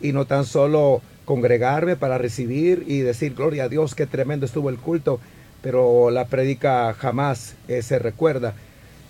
y 0.00 0.12
no 0.12 0.24
tan 0.24 0.44
solo 0.44 1.02
congregarme 1.24 1.96
para 1.96 2.18
recibir 2.18 2.84
y 2.88 3.00
decir 3.00 3.34
gloria 3.34 3.64
a 3.64 3.68
Dios, 3.68 3.94
qué 3.94 4.06
tremendo 4.06 4.46
estuvo 4.46 4.70
el 4.70 4.78
culto, 4.78 5.20
pero 5.62 6.10
la 6.10 6.26
prédica 6.26 6.92
jamás 6.94 7.54
eh, 7.68 7.82
se 7.82 7.98
recuerda. 7.98 8.54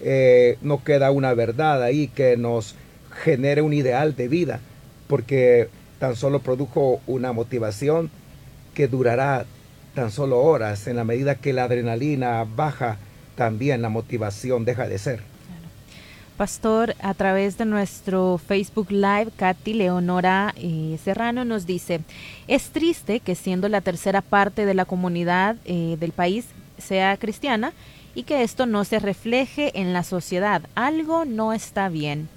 Eh, 0.01 0.59
no 0.63 0.83
queda 0.83 1.11
una 1.11 1.35
verdad 1.35 1.83
ahí 1.83 2.09
que 2.09 2.37
nos 2.37 2.75
genere 3.23 3.63
un 3.63 3.73
ideal 3.73 4.17
de 4.17 4.29
vida, 4.29 4.61
porque 5.09 5.69
tan 5.99 6.17
solo 6.17 6.41
produjo 6.41 7.01
una 7.07 7.33
motivación 7.33 8.11
que 8.75 8.89
durará 8.89 9.47
tan 9.95 10.11
solo 10.11 10.41
horas. 10.41 10.87
En 10.87 10.97
la 10.97 11.05
medida 11.05 11.35
que 11.35 11.53
la 11.53 11.65
adrenalina 11.65 12.45
baja, 12.45 12.99
también 13.35 13.83
la 13.83 13.89
motivación 13.89 14.65
deja 14.65 14.89
de 14.89 14.99
ser. 14.99 15.30
Pastor, 16.41 16.97
a 17.03 17.13
través 17.13 17.59
de 17.59 17.67
nuestro 17.67 18.39
Facebook 18.39 18.91
Live, 18.91 19.31
Katy 19.37 19.75
Leonora 19.75 20.55
eh, 20.57 20.99
Serrano 21.05 21.45
nos 21.45 21.67
dice, 21.67 22.01
es 22.49 22.71
triste 22.71 23.21
que 23.21 23.35
siendo 23.35 23.69
la 23.69 23.83
tercera 23.83 24.23
parte 24.23 24.65
de 24.65 24.73
la 24.73 24.87
comunidad 24.87 25.57
eh, 25.67 25.99
del 26.01 26.13
país 26.13 26.47
sea 26.79 27.19
cristiana 27.19 27.75
y 28.15 28.23
que 28.23 28.43
esto 28.43 28.65
no 28.65 28.87
se 28.87 29.01
refleje 29.01 29.79
en 29.79 29.93
la 29.93 30.03
sociedad. 30.03 30.63
Algo 30.75 31.27
no 31.27 31.53
está 31.53 31.91
bien. 31.91 32.31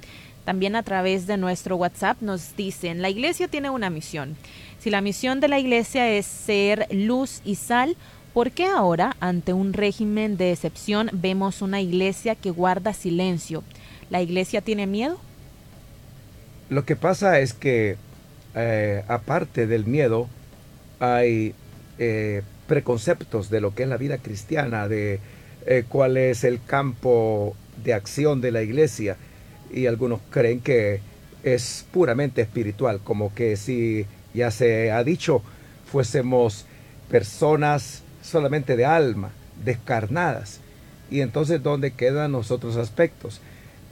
También 0.44 0.76
a 0.76 0.84
través 0.84 1.26
de 1.26 1.38
nuestro 1.38 1.78
WhatsApp 1.78 2.18
nos 2.20 2.58
dicen, 2.58 3.02
la 3.02 3.10
iglesia 3.10 3.48
tiene 3.48 3.70
una 3.70 3.89
misión. 3.89 4.36
Si 4.80 4.89
la 4.89 5.00
misión 5.00 5.39
de 5.39 5.48
la 5.48 5.60
iglesia 5.60 6.10
es 6.10 6.26
ser 6.26 6.88
luz 6.92 7.39
y 7.46 7.56
sal, 7.56 7.96
¿por 8.34 8.52
qué 8.52 8.66
ahora, 8.66 9.16
ante 9.22 9.54
un 9.54 9.72
régimen 9.72 10.36
de 10.36 10.52
excepción, 10.52 11.10
vemos 11.13 11.62
una 11.62 11.80
iglesia 11.80 12.36
que 12.36 12.52
guarda 12.52 12.92
silencio? 12.92 13.63
¿La 14.10 14.22
iglesia 14.22 14.62
tiene 14.62 14.88
miedo? 14.88 15.18
Lo 16.70 16.86
que 16.86 16.96
pasa 16.96 17.39
es 17.39 17.54
que, 17.54 17.98
eh, 18.56 19.04
aparte 19.08 19.68
del 19.68 19.86
miedo, 19.86 20.28
hay 21.00 21.54
eh, 22.00 22.42
preconceptos 22.68 23.50
de 23.50 23.62
lo 23.62 23.76
que 23.76 23.84
es 23.84 23.89
la 23.89 23.98
vida 23.98 24.18
cristiana, 24.18 24.88
de 24.88 25.20
eh, 25.66 25.84
cuál 25.88 26.18
es 26.18 26.44
el 26.44 26.63
campo 26.63 27.56
de 27.84 27.94
acción 27.94 28.42
de 28.42 28.52
la 28.52 28.62
iglesia. 28.62 29.18
Y 29.72 29.88
algunos 29.88 30.22
creen 30.30 30.60
que 30.62 31.02
es 31.44 31.86
puramente 31.92 32.42
espiritual, 32.42 33.02
como 33.04 33.34
que 33.34 33.58
si 33.58 34.06
ya 34.34 34.50
se 34.50 34.92
ha 34.92 35.04
dicho, 35.04 35.42
fuésemos 35.92 36.66
personas 37.10 38.02
solamente 38.22 38.76
de 38.76 38.86
alma, 38.86 39.32
descarnadas. 39.63 40.60
Y 41.12 41.22
entonces, 41.22 41.62
¿dónde 41.62 41.92
quedan 41.92 42.32
los 42.32 42.50
otros 42.50 42.78
aspectos? 42.78 43.42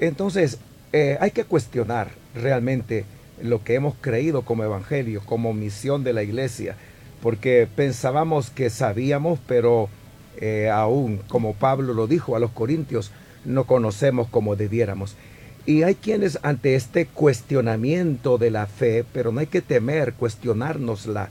Entonces, 0.01 0.57
eh, 0.93 1.17
hay 1.21 1.31
que 1.31 1.45
cuestionar 1.45 2.09
realmente 2.35 3.05
lo 3.41 3.63
que 3.63 3.75
hemos 3.75 3.95
creído 4.01 4.41
como 4.41 4.63
evangelio, 4.63 5.21
como 5.25 5.53
misión 5.53 6.03
de 6.03 6.11
la 6.11 6.23
iglesia, 6.23 6.75
porque 7.21 7.67
pensábamos 7.73 8.49
que 8.49 8.71
sabíamos, 8.71 9.39
pero 9.47 9.89
eh, 10.37 10.69
aún, 10.73 11.21
como 11.27 11.53
Pablo 11.53 11.93
lo 11.93 12.07
dijo 12.07 12.35
a 12.35 12.39
los 12.39 12.49
corintios, 12.51 13.11
no 13.45 13.65
conocemos 13.65 14.27
como 14.27 14.55
debiéramos. 14.55 15.15
Y 15.67 15.83
hay 15.83 15.93
quienes 15.93 16.39
ante 16.41 16.73
este 16.73 17.05
cuestionamiento 17.05 18.39
de 18.39 18.49
la 18.49 18.65
fe, 18.65 19.05
pero 19.13 19.31
no 19.31 19.39
hay 19.39 19.47
que 19.47 19.61
temer 19.61 20.13
cuestionárnosla, 20.13 21.29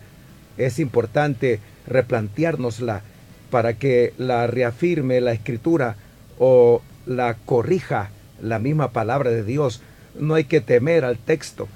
es 0.59 0.79
importante 0.79 1.59
replanteárnosla 1.89 3.03
para 3.51 3.75
que 3.75 4.15
la 4.17 4.47
reafirme 4.47 5.21
la 5.21 5.33
escritura 5.33 5.97
o 6.39 6.83
la 7.07 7.35
corrija 7.35 8.11
la 8.43 8.59
misma 8.59 8.93
palabra 8.93 9.31
de 9.31 9.45
Dios. 9.45 9.83
No 10.19 10.35
hay 10.35 10.45
que 10.45 10.61
temer 10.61 11.05
al 11.05 11.19
texto. 11.19 11.69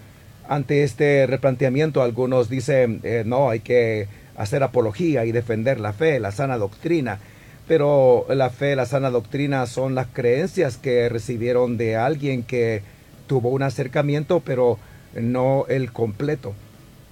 Ante 0.49 0.83
este 0.83 1.27
replanteamiento 1.27 2.03
algunos 2.03 2.49
dicen, 2.49 3.01
eh, 3.03 3.23
no, 3.25 3.51
hay 3.51 3.61
que 3.61 4.09
hacer 4.37 4.63
apología 4.63 5.25
y 5.25 5.33
defender 5.33 5.81
la 5.81 5.93
fe, 5.93 6.21
la 6.21 6.33
sana 6.33 6.59
doctrina 6.59 7.19
pero 7.67 8.27
la 8.29 8.51
fe, 8.51 8.77
la 8.77 8.87
sana 8.87 9.11
doctrina 9.11 9.67
son 9.67 9.95
las 9.95 10.07
creencias 10.09 10.77
que 10.77 11.09
recibieron 11.09 11.77
de 11.77 11.97
alguien 11.97 12.43
que 12.43 12.83
tuvo 13.27 13.49
un 13.51 13.63
acercamiento, 13.63 14.41
pero 14.41 14.79
no 15.15 15.65
el 15.69 15.91
completo. 15.91 16.55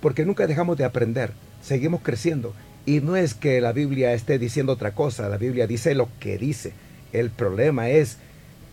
Porque 0.01 0.27
nunca 0.27 0.47
dejamos 0.47 0.77
de 0.77 0.85
aprender, 0.85 1.33
seguimos 1.63 2.03
creciendo. 2.03 2.53
Y 2.85 3.01
no 3.01 3.17
es 3.17 3.35
que 3.35 3.61
la 3.61 3.73
Biblia 3.73 4.13
esté 4.13 4.39
diciendo 4.39 4.73
otra 4.73 4.93
cosa, 4.93 5.29
la 5.29 5.39
Biblia 5.39 5.67
dice 5.67 5.95
lo 5.95 6.09
que 6.21 6.37
dice. 6.37 6.73
El 7.13 7.31
problema 7.31 7.89
es 7.89 8.19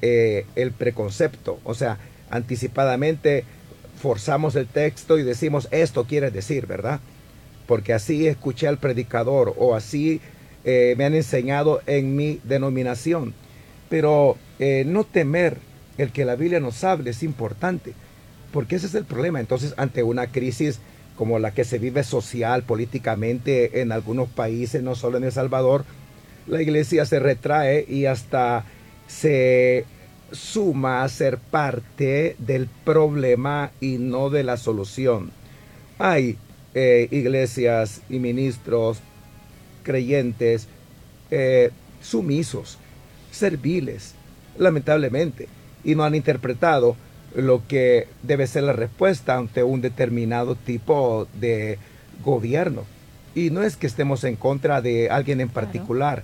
eh, 0.02 0.46
el 0.56 0.72
preconcepto, 0.72 1.60
o 1.64 1.74
sea, 1.74 1.98
anticipadamente 2.30 3.44
forzamos 4.02 4.56
el 4.56 4.68
texto 4.68 5.20
y 5.20 5.24
decimos 5.24 5.68
esto 5.72 6.06
quiere 6.06 6.32
decir, 6.32 6.68
¿verdad? 6.68 7.00
Porque 7.68 7.94
así 7.94 8.28
escuché 8.28 8.68
al 8.68 8.78
predicador 8.78 9.54
o 9.58 9.76
así 9.76 10.22
eh, 10.64 10.96
me 10.98 11.06
han 11.06 11.16
enseñado 11.16 11.82
en 11.86 12.16
mi 12.16 12.40
denominación. 12.44 13.34
Pero 13.90 14.38
eh, 14.60 14.84
no 14.86 15.04
temer 15.04 15.58
el 15.98 16.12
que 16.12 16.26
la 16.26 16.36
Biblia 16.36 16.60
nos 16.60 16.84
hable 16.84 17.10
es 17.10 17.24
importante, 17.24 17.94
porque 18.54 18.76
ese 18.78 18.88
es 18.88 18.96
el 18.96 19.06
problema. 19.06 19.40
Entonces, 19.40 19.74
ante 19.78 20.04
una 20.04 20.28
crisis 20.28 20.80
como 21.18 21.38
la 21.40 21.52
que 21.52 21.66
se 21.66 21.80
vive 21.80 22.04
social, 22.04 22.64
políticamente 22.64 23.82
en 23.82 23.92
algunos 23.92 24.30
países, 24.30 24.82
no 24.82 24.96
solo 24.96 25.18
en 25.18 25.26
El 25.26 25.32
Salvador, 25.34 25.84
la 26.48 26.62
iglesia 26.62 27.06
se 27.06 27.20
retrae 27.20 27.86
y 27.88 28.06
hasta 28.06 28.64
se 29.10 29.86
suma 30.32 31.04
a 31.04 31.10
ser 31.10 31.40
parte 31.40 32.36
del 32.38 32.68
problema 32.86 33.72
y 33.82 33.98
no 33.98 34.30
de 34.30 34.44
la 34.44 34.56
solución. 34.56 35.32
Hay 35.98 36.38
eh, 36.76 37.08
iglesias 37.12 38.02
y 38.10 38.20
ministros 38.20 39.00
creyentes 39.84 40.68
eh, 41.32 41.72
sumisos, 42.02 42.78
serviles, 43.32 44.14
lamentablemente, 44.58 45.48
y 45.84 45.96
no 45.96 46.04
han 46.04 46.14
interpretado 46.14 46.96
lo 47.36 47.68
que 47.68 48.08
debe 48.22 48.46
ser 48.46 48.64
la 48.64 48.74
respuesta 48.74 49.38
ante 49.38 49.64
un 49.64 49.82
determinado 49.82 50.56
tipo 50.56 51.28
de 51.40 51.80
gobierno. 52.24 52.86
Y 53.34 53.50
no 53.50 53.64
es 53.64 53.76
que 53.76 53.88
estemos 53.88 54.24
en 54.24 54.36
contra 54.36 54.82
de 54.82 55.10
alguien 55.10 55.42
en 55.42 55.50
particular, 55.50 56.24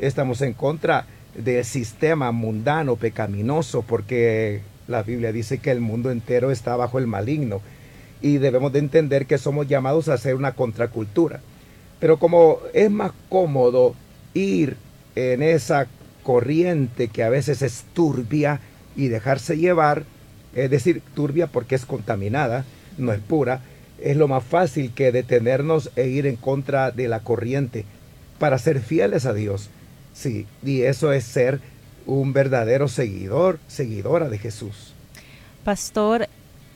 estamos 0.00 0.40
en 0.42 0.52
contra 0.52 1.06
del 1.34 1.64
sistema 1.64 2.32
mundano, 2.32 2.96
pecaminoso, 2.96 3.82
porque 3.82 4.62
la 4.86 5.02
Biblia 5.02 5.32
dice 5.32 5.58
que 5.58 5.70
el 5.70 5.80
mundo 5.80 6.10
entero 6.10 6.50
está 6.50 6.76
bajo 6.76 6.98
el 6.98 7.06
maligno 7.06 7.60
y 8.20 8.38
debemos 8.38 8.72
de 8.72 8.78
entender 8.78 9.26
que 9.26 9.38
somos 9.38 9.66
llamados 9.68 10.08
a 10.08 10.18
ser 10.18 10.34
una 10.34 10.52
contracultura. 10.52 11.40
Pero 12.00 12.18
como 12.18 12.58
es 12.72 12.90
más 12.90 13.12
cómodo 13.28 13.94
ir 14.34 14.76
en 15.14 15.42
esa 15.42 15.86
corriente 16.22 17.08
que 17.08 17.22
a 17.22 17.28
veces 17.28 17.62
es 17.62 17.84
turbia 17.92 18.60
y 18.96 19.08
dejarse 19.08 19.56
llevar, 19.56 20.04
es 20.54 20.70
decir, 20.70 21.02
turbia 21.14 21.46
porque 21.48 21.74
es 21.74 21.84
contaminada, 21.84 22.64
no 22.98 23.12
es 23.12 23.20
pura, 23.20 23.60
es 24.00 24.16
lo 24.16 24.28
más 24.28 24.44
fácil 24.44 24.92
que 24.94 25.12
detenernos 25.12 25.90
e 25.96 26.08
ir 26.08 26.26
en 26.26 26.36
contra 26.36 26.90
de 26.90 27.08
la 27.08 27.20
corriente 27.20 27.84
para 28.38 28.58
ser 28.58 28.80
fieles 28.80 29.26
a 29.26 29.32
Dios. 29.32 29.70
Sí, 30.14 30.46
y 30.64 30.82
eso 30.82 31.12
es 31.12 31.24
ser 31.24 31.60
un 32.06 32.32
verdadero 32.32 32.88
seguidor, 32.88 33.58
seguidora 33.66 34.28
de 34.28 34.38
Jesús. 34.38 34.94
Pastor, 35.64 36.28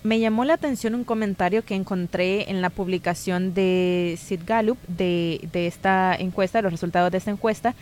me 0.03 0.19
llamó 0.19 0.45
la 0.45 0.55
atención 0.55 0.95
un 0.95 1.05
comentario 1.05 1.65
que 1.65 1.75
encontré 1.75 2.51
en 2.51 2.63
la 2.63 2.71
publicación 2.71 3.55
de 3.55 4.19
Sid 4.21 4.41
Gallup 4.47 4.79
de, 4.87 5.49
esta 5.53 6.15
encuesta, 6.15 6.59
de 6.59 6.63
los 6.63 6.73
resultados 6.73 7.13
de 7.13 7.19
esta 7.19 7.31
encuesta, 7.31 7.75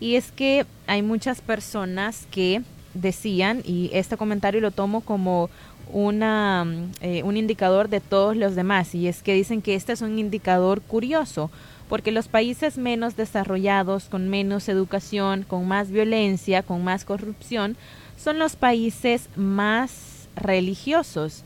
y 0.00 0.16
es 0.16 0.32
que 0.32 0.66
hay 0.86 1.02
muchas 1.02 1.40
personas 1.40 2.26
que 2.30 2.62
decían, 2.94 3.62
y 3.64 3.90
este 3.92 4.16
comentario 4.16 4.60
lo 4.60 4.70
tomo 4.70 5.02
como 5.02 5.50
una, 5.92 6.66
eh, 7.00 7.22
un 7.22 7.36
indicador 7.36 7.88
de 7.88 8.00
todos 8.00 8.36
los 8.36 8.54
demás, 8.54 8.94
y 8.94 9.08
es 9.08 9.22
que 9.22 9.34
dicen 9.34 9.62
que 9.62 9.74
este 9.74 9.92
es 9.92 10.02
un 10.02 10.18
indicador 10.18 10.80
curioso, 10.82 11.50
porque 11.88 12.12
los 12.12 12.28
países 12.28 12.78
menos 12.78 13.16
desarrollados, 13.16 14.08
con 14.08 14.28
menos 14.28 14.68
educación, 14.68 15.44
con 15.44 15.66
más 15.68 15.90
violencia, 15.90 16.62
con 16.62 16.82
más 16.82 17.04
corrupción, 17.04 17.76
son 18.16 18.38
los 18.38 18.56
países 18.56 19.28
más 19.36 20.28
religiosos. 20.34 21.44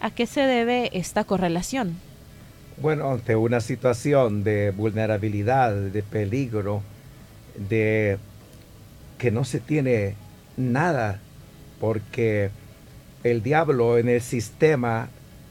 ¿A 0.00 0.10
qué 0.10 0.26
se 0.26 0.42
debe 0.42 0.90
esta 0.92 1.24
correlación? 1.24 1.96
Bueno, 2.80 3.10
ante 3.10 3.34
una 3.34 3.60
situación 3.60 4.44
de 4.44 4.70
vulnerabilidad, 4.70 5.74
de 5.74 6.02
peligro, 6.02 6.82
de 7.56 8.18
que 9.18 9.32
no 9.32 9.44
se 9.44 9.58
tiene 9.58 10.14
nada, 10.56 11.20
porque 11.80 12.50
el 13.24 13.42
diablo 13.42 13.98
en 13.98 14.08
el 14.08 14.20
sistema 14.20 15.08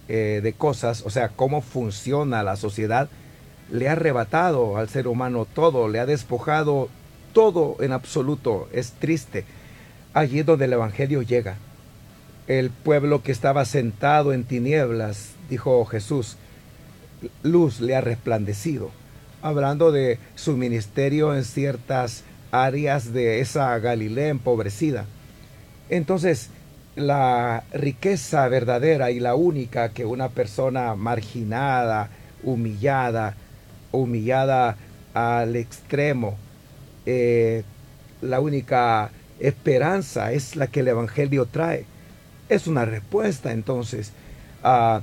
eh, 0.07 0.39
de 0.41 0.53
cosas, 0.53 1.03
o 1.05 1.09
sea, 1.09 1.29
cómo 1.29 1.61
funciona 1.61 2.43
la 2.43 2.55
sociedad, 2.55 3.09
le 3.71 3.89
ha 3.89 3.93
arrebatado 3.93 4.77
al 4.77 4.89
ser 4.89 5.07
humano 5.07 5.45
todo, 5.45 5.87
le 5.87 5.99
ha 5.99 6.05
despojado 6.05 6.89
todo 7.33 7.77
en 7.79 7.91
absoluto. 7.91 8.67
Es 8.71 8.93
triste. 8.93 9.45
Allí 10.13 10.39
es 10.39 10.45
donde 10.45 10.65
el 10.65 10.73
Evangelio 10.73 11.21
llega 11.21 11.57
el 12.47 12.69
pueblo 12.69 13.21
que 13.23 13.31
estaba 13.31 13.65
sentado 13.65 14.33
en 14.33 14.45
tinieblas, 14.45 15.31
dijo 15.49 15.83
Jesús, 15.85 16.37
luz 17.43 17.81
le 17.81 17.95
ha 17.95 18.01
resplandecido, 18.01 18.89
hablando 19.41 19.91
de 19.91 20.17
su 20.35 20.55
ministerio 20.55 21.35
en 21.35 21.43
ciertas 21.43 22.23
áreas 22.51 23.11
de 23.11 23.41
esa 23.41 23.77
Galilea 23.79 24.29
empobrecida. 24.29 25.05
Entonces, 25.89 26.49
la 26.95 27.63
riqueza 27.73 28.47
verdadera 28.47 29.11
y 29.11 29.19
la 29.19 29.35
única 29.35 29.89
que 29.89 30.05
una 30.05 30.29
persona 30.29 30.95
marginada, 30.95 32.09
humillada, 32.43 33.35
humillada 33.91 34.77
al 35.13 35.55
extremo, 35.55 36.37
eh, 37.05 37.63
la 38.21 38.39
única 38.39 39.11
esperanza 39.39 40.31
es 40.31 40.55
la 40.55 40.67
que 40.67 40.81
el 40.81 40.87
Evangelio 40.89 41.45
trae 41.45 41.85
es 42.49 42.67
una 42.67 42.85
respuesta 42.85 43.51
entonces 43.51 44.11
a 44.63 45.01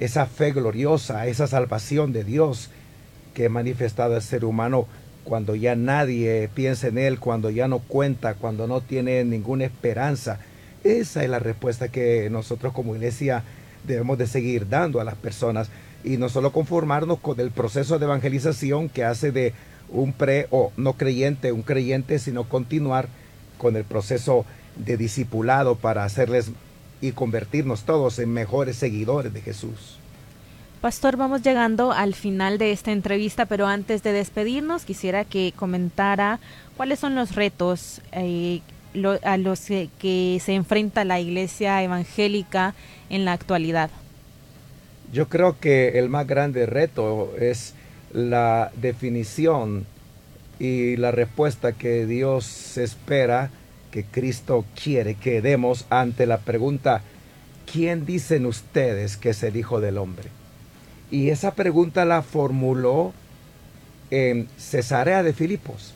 esa 0.00 0.26
fe 0.26 0.52
gloriosa, 0.52 1.20
a 1.20 1.26
esa 1.26 1.46
salvación 1.46 2.12
de 2.12 2.24
Dios 2.24 2.70
que 3.34 3.46
ha 3.46 3.50
manifestado 3.50 4.16
el 4.16 4.22
ser 4.22 4.44
humano 4.44 4.86
cuando 5.24 5.54
ya 5.54 5.76
nadie 5.76 6.50
piensa 6.52 6.88
en 6.88 6.98
él, 6.98 7.20
cuando 7.20 7.50
ya 7.50 7.68
no 7.68 7.78
cuenta, 7.78 8.34
cuando 8.34 8.66
no 8.66 8.80
tiene 8.80 9.24
ninguna 9.24 9.64
esperanza. 9.64 10.40
Esa 10.82 11.22
es 11.22 11.30
la 11.30 11.38
respuesta 11.38 11.88
que 11.88 12.28
nosotros 12.30 12.72
como 12.72 12.96
iglesia 12.96 13.44
debemos 13.86 14.18
de 14.18 14.26
seguir 14.26 14.68
dando 14.68 15.00
a 15.00 15.04
las 15.04 15.14
personas. 15.14 15.70
Y 16.04 16.16
no 16.16 16.28
solo 16.28 16.52
conformarnos 16.52 17.18
con 17.18 17.38
el 17.40 17.50
proceso 17.50 17.98
de 17.98 18.04
evangelización 18.06 18.88
que 18.88 19.04
hace 19.04 19.32
de 19.32 19.54
un 19.88 20.12
pre 20.12 20.46
o 20.50 20.72
no 20.76 20.94
creyente 20.94 21.52
un 21.52 21.62
creyente, 21.62 22.18
sino 22.18 22.44
continuar 22.44 23.08
con 23.58 23.76
el 23.76 23.84
proceso 23.84 24.44
de 24.76 24.96
discipulado 24.96 25.76
para 25.76 26.04
hacerles 26.04 26.50
y 27.00 27.12
convertirnos 27.12 27.82
todos 27.82 28.18
en 28.18 28.32
mejores 28.32 28.76
seguidores 28.76 29.32
de 29.32 29.40
Jesús. 29.40 29.98
Pastor, 30.80 31.16
vamos 31.16 31.42
llegando 31.42 31.92
al 31.92 32.14
final 32.14 32.58
de 32.58 32.72
esta 32.72 32.90
entrevista, 32.90 33.46
pero 33.46 33.68
antes 33.68 34.02
de 34.02 34.12
despedirnos 34.12 34.84
quisiera 34.84 35.24
que 35.24 35.52
comentara 35.54 36.40
cuáles 36.76 36.98
son 36.98 37.14
los 37.14 37.36
retos 37.36 38.00
eh, 38.10 38.62
a 39.22 39.36
los 39.36 39.60
que 39.60 40.40
se 40.44 40.54
enfrenta 40.54 41.04
la 41.04 41.20
iglesia 41.20 41.82
evangélica 41.82 42.74
en 43.10 43.24
la 43.24 43.32
actualidad. 43.32 43.90
Yo 45.12 45.28
creo 45.28 45.60
que 45.60 45.98
el 45.98 46.08
más 46.08 46.26
grande 46.26 46.64
reto 46.64 47.34
es 47.38 47.74
la 48.14 48.72
definición 48.80 49.86
y 50.58 50.96
la 50.96 51.10
respuesta 51.10 51.72
que 51.72 52.06
Dios 52.06 52.78
espera, 52.78 53.50
que 53.90 54.04
Cristo 54.04 54.64
quiere 54.82 55.14
que 55.14 55.42
demos 55.42 55.84
ante 55.90 56.24
la 56.24 56.38
pregunta, 56.38 57.02
¿quién 57.70 58.06
dicen 58.06 58.46
ustedes 58.46 59.18
que 59.18 59.30
es 59.30 59.42
el 59.42 59.56
Hijo 59.56 59.80
del 59.82 59.98
Hombre? 59.98 60.30
Y 61.10 61.28
esa 61.28 61.54
pregunta 61.54 62.06
la 62.06 62.22
formuló 62.22 63.12
en 64.10 64.48
Cesarea 64.56 65.22
de 65.22 65.34
Filipos. 65.34 65.94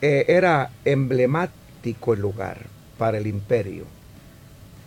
Eh, 0.00 0.26
era 0.28 0.70
emblemático 0.84 2.14
el 2.14 2.20
lugar 2.20 2.58
para 2.98 3.18
el 3.18 3.26
imperio. 3.26 3.84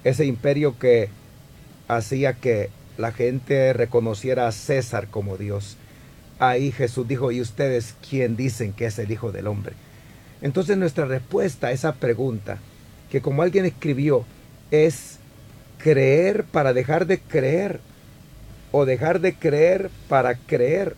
Ese 0.06 0.26
imperio 0.26 0.80
que 0.80 1.10
hacía 1.88 2.34
que 2.34 2.70
la 2.98 3.12
gente 3.12 3.74
reconociera 3.74 4.48
a 4.48 4.52
César 4.52 5.08
como 5.08 5.38
Dios. 5.38 5.78
Ahí 6.40 6.72
Jesús 6.72 7.08
dijo, 7.08 7.32
¿y 7.32 7.42
ustedes 7.42 7.96
quién 8.08 8.36
dicen 8.36 8.74
que 8.74 8.86
es 8.86 9.00
el 9.00 9.12
Hijo 9.12 9.32
del 9.32 9.48
Hombre? 9.48 9.74
Entonces 10.42 10.78
nuestra 10.78 11.06
respuesta 11.06 11.68
a 11.68 11.72
esa 11.72 11.96
pregunta, 11.96 12.60
que 13.10 13.22
como 13.22 13.42
alguien 13.42 13.66
escribió, 13.66 14.26
es 14.72 15.18
creer 15.78 16.44
para 16.44 16.74
dejar 16.74 17.08
de 17.08 17.20
creer 17.20 17.80
o 18.72 18.86
dejar 18.86 19.20
de 19.20 19.34
creer 19.34 19.90
para 20.08 20.36
creer. 20.36 20.96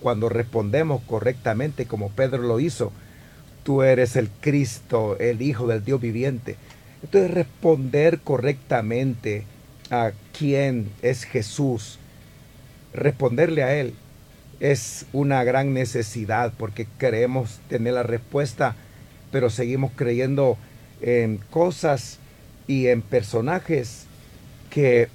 Cuando 0.00 0.28
respondemos 0.28 1.02
correctamente 1.02 1.86
como 1.86 2.10
Pedro 2.10 2.42
lo 2.42 2.60
hizo, 2.60 2.92
tú 3.64 3.82
eres 3.82 4.16
el 4.16 4.28
Cristo, 4.40 5.16
el 5.18 5.42
Hijo 5.42 5.66
del 5.66 5.84
Dios 5.84 6.00
viviente. 6.00 6.56
Entonces 7.02 7.30
responder 7.32 8.20
correctamente 8.20 9.44
a 9.90 10.12
quién 10.36 10.90
es 11.02 11.24
Jesús, 11.24 11.98
responderle 12.92 13.62
a 13.62 13.74
Él 13.74 13.94
es 14.60 15.06
una 15.12 15.44
gran 15.44 15.72
necesidad 15.72 16.52
porque 16.56 16.86
queremos 16.98 17.60
tener 17.68 17.94
la 17.94 18.02
respuesta, 18.02 18.74
pero 19.30 19.50
seguimos 19.50 19.92
creyendo 19.94 20.56
en 21.00 21.38
cosas 21.50 22.18
y 22.66 22.88
en 22.88 23.02
personajes 23.02 24.06
que 24.70 25.08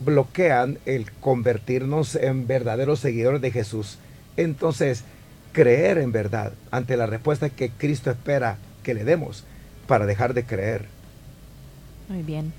bloquean 0.00 0.78
el 0.86 1.10
convertirnos 1.12 2.14
en 2.14 2.46
verdaderos 2.46 3.00
seguidores 3.00 3.40
de 3.40 3.50
Jesús. 3.50 3.98
Entonces, 4.36 5.04
creer 5.52 5.98
en 5.98 6.12
verdad 6.12 6.52
ante 6.70 6.96
la 6.96 7.06
respuesta 7.06 7.50
que 7.50 7.70
Cristo 7.70 8.10
espera 8.10 8.58
que 8.82 8.94
le 8.94 9.04
demos 9.04 9.44
para 9.86 10.06
dejar 10.06 10.34
de 10.34 10.44
creer. 10.44 10.86
Muy 12.08 12.22
bien. 12.22 12.52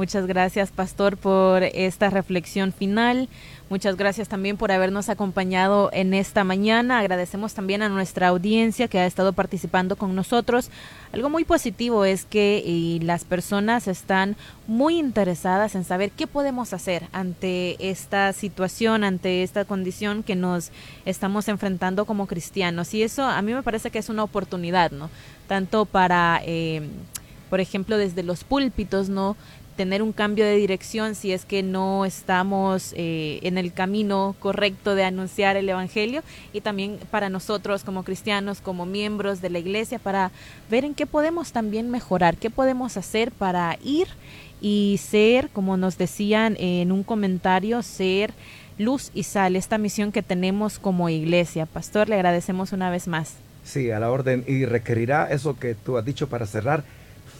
Muchas 0.00 0.26
gracias, 0.26 0.70
Pastor, 0.70 1.18
por 1.18 1.62
esta 1.62 2.08
reflexión 2.08 2.72
final. 2.72 3.28
Muchas 3.68 3.96
gracias 3.96 4.28
también 4.28 4.56
por 4.56 4.72
habernos 4.72 5.10
acompañado 5.10 5.90
en 5.92 6.14
esta 6.14 6.42
mañana. 6.42 7.00
Agradecemos 7.00 7.52
también 7.52 7.82
a 7.82 7.90
nuestra 7.90 8.28
audiencia 8.28 8.88
que 8.88 8.98
ha 8.98 9.04
estado 9.04 9.34
participando 9.34 9.96
con 9.96 10.14
nosotros. 10.14 10.70
Algo 11.12 11.28
muy 11.28 11.44
positivo 11.44 12.06
es 12.06 12.24
que 12.24 12.98
las 13.02 13.26
personas 13.26 13.88
están 13.88 14.36
muy 14.66 14.98
interesadas 14.98 15.74
en 15.74 15.84
saber 15.84 16.12
qué 16.12 16.26
podemos 16.26 16.72
hacer 16.72 17.06
ante 17.12 17.76
esta 17.90 18.32
situación, 18.32 19.04
ante 19.04 19.42
esta 19.42 19.66
condición 19.66 20.22
que 20.22 20.34
nos 20.34 20.70
estamos 21.04 21.46
enfrentando 21.48 22.06
como 22.06 22.26
cristianos. 22.26 22.94
Y 22.94 23.02
eso 23.02 23.24
a 23.24 23.42
mí 23.42 23.52
me 23.52 23.62
parece 23.62 23.90
que 23.90 23.98
es 23.98 24.08
una 24.08 24.24
oportunidad, 24.24 24.92
¿no? 24.92 25.10
Tanto 25.46 25.84
para... 25.84 26.40
Eh, 26.46 26.88
por 27.50 27.60
ejemplo, 27.60 27.98
desde 27.98 28.22
los 28.22 28.44
púlpitos, 28.44 29.08
¿no? 29.10 29.36
Tener 29.76 30.02
un 30.02 30.12
cambio 30.12 30.44
de 30.44 30.56
dirección 30.56 31.14
si 31.14 31.32
es 31.32 31.44
que 31.44 31.62
no 31.62 32.04
estamos 32.04 32.92
eh, 32.96 33.40
en 33.42 33.58
el 33.58 33.72
camino 33.72 34.34
correcto 34.38 34.94
de 34.94 35.04
anunciar 35.04 35.56
el 35.56 35.68
Evangelio. 35.68 36.22
Y 36.52 36.60
también 36.60 36.98
para 37.10 37.28
nosotros 37.28 37.84
como 37.84 38.04
cristianos, 38.04 38.60
como 38.60 38.86
miembros 38.86 39.40
de 39.40 39.50
la 39.50 39.58
iglesia, 39.58 39.98
para 39.98 40.32
ver 40.70 40.84
en 40.84 40.94
qué 40.94 41.06
podemos 41.06 41.52
también 41.52 41.90
mejorar, 41.90 42.36
qué 42.36 42.50
podemos 42.50 42.96
hacer 42.96 43.32
para 43.32 43.78
ir 43.82 44.08
y 44.60 45.00
ser, 45.02 45.48
como 45.50 45.76
nos 45.76 45.96
decían 45.96 46.56
en 46.58 46.92
un 46.92 47.02
comentario, 47.02 47.82
ser 47.82 48.32
luz 48.78 49.10
y 49.14 49.24
sal, 49.24 49.56
esta 49.56 49.78
misión 49.78 50.12
que 50.12 50.22
tenemos 50.22 50.78
como 50.78 51.08
iglesia. 51.08 51.66
Pastor, 51.66 52.08
le 52.08 52.16
agradecemos 52.16 52.72
una 52.72 52.90
vez 52.90 53.08
más. 53.08 53.34
Sí, 53.64 53.90
a 53.90 54.00
la 54.00 54.10
orden. 54.10 54.44
Y 54.46 54.64
requerirá 54.64 55.30
eso 55.30 55.58
que 55.58 55.74
tú 55.74 55.96
has 55.96 56.04
dicho 56.04 56.28
para 56.28 56.46
cerrar, 56.46 56.84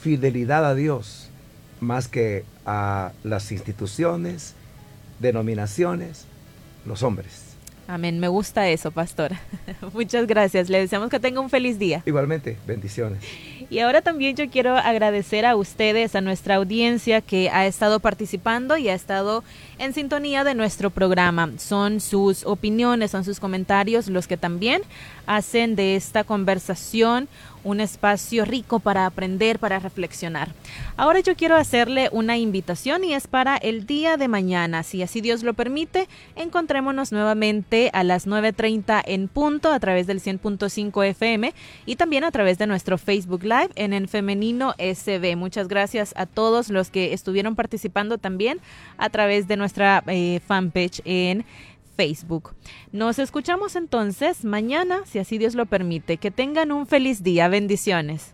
fidelidad 0.01 0.65
a 0.65 0.75
Dios 0.75 1.30
más 1.81 2.09
que 2.09 2.45
a 2.67 3.13
las 3.25 3.51
instituciones, 3.53 4.55
denominaciones, 5.19 6.27
los 6.87 7.03
hombres. 7.03 7.51
Amén, 7.91 8.21
me 8.21 8.29
gusta 8.29 8.69
eso, 8.69 8.93
pastor. 8.93 9.33
Muchas 9.93 10.29
gracias. 10.29 10.69
Le 10.69 10.79
deseamos 10.79 11.11
que 11.11 11.19
tenga 11.19 11.41
un 11.41 11.51
feliz 11.51 11.77
día. 11.77 12.05
Igualmente, 12.07 12.57
bendiciones. 12.65 13.21
Y 13.69 13.81
ahora 13.81 14.01
también 14.01 14.37
yo 14.37 14.49
quiero 14.49 14.77
agradecer 14.77 15.45
a 15.45 15.57
ustedes, 15.57 16.15
a 16.15 16.21
nuestra 16.21 16.55
audiencia 16.55 17.21
que 17.21 17.51
ha 17.51 17.67
estado 17.67 17.99
participando 17.99 18.77
y 18.77 18.89
ha 18.89 18.95
estado 18.95 19.43
en 19.79 19.93
sintonía 19.93 20.45
de 20.45 20.55
nuestro 20.55 20.91
programa. 20.91 21.51
Son 21.59 22.01
sus 22.01 22.47
opiniones, 22.47 23.11
son 23.11 23.25
sus 23.25 23.41
comentarios 23.41 24.07
los 24.07 24.29
que 24.29 24.37
también 24.37 24.83
hacen 25.27 25.75
de 25.75 25.97
esta 25.97 26.23
conversación 26.23 27.29
un 27.65 27.81
espacio 27.81 28.45
rico 28.45 28.81
para 28.81 29.07
aprender, 29.07 29.59
para 29.59 29.79
reflexionar. 29.79 30.49
Ahora 30.97 31.21
yo 31.21 31.35
quiero 31.37 31.57
hacerle 31.57 32.09
una 32.13 32.39
invitación 32.39 33.05
y 33.05 33.15
es 33.15 33.27
para 33.27 33.57
el 33.57 33.87
día 33.87 34.17
de 34.17 34.29
mañana. 34.29 34.83
Si 34.83 35.03
así 35.03 35.21
Dios 35.21 35.43
lo 35.43 35.55
permite, 35.55 36.09
encontrémonos 36.37 37.13
nuevamente 37.13 37.91
a 37.93 38.05
las 38.05 38.27
9.30 38.27 39.03
en 39.07 39.29
punto 39.29 39.73
a 39.73 39.81
través 39.81 40.07
del 40.07 40.21
100.5 40.21 41.07
FM 41.07 41.55
y 41.87 41.97
también 41.97 42.25
a 42.25 42.31
través 42.31 42.59
de 42.59 42.67
nuestro 42.67 42.99
Facebook 42.99 43.43
Live 43.43 43.71
en 43.75 43.93
el 43.93 44.09
Femenino 44.09 44.75
SB. 44.79 45.37
Muchas 45.37 45.69
gracias 45.69 46.13
a 46.17 46.27
todos 46.27 46.69
los 46.69 46.91
que 46.91 47.13
estuvieron 47.13 47.57
participando 47.57 48.19
también 48.19 48.61
a 48.99 49.11
través 49.11 49.49
de 49.49 49.57
nuestra 49.57 50.03
eh, 50.07 50.41
fanpage 50.47 51.03
en 51.05 51.45
Facebook. 52.01 52.55
Nos 52.93 53.19
escuchamos 53.19 53.77
entonces 53.77 54.47
mañana, 54.47 55.01
si 55.05 55.19
así 55.19 55.37
Dios 55.37 55.55
lo 55.55 55.67
permite. 55.67 56.17
Que 56.17 56.31
tengan 56.31 56.73
un 56.73 56.87
feliz 56.87 57.23
día. 57.23 57.47
Bendiciones. 57.49 58.33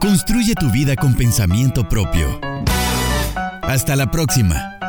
Construye 0.00 0.54
tu 0.54 0.70
vida 0.70 0.96
con 0.96 1.14
pensamiento 1.14 1.86
propio. 1.86 2.40
Hasta 3.60 3.96
la 3.96 4.10
próxima. 4.10 4.79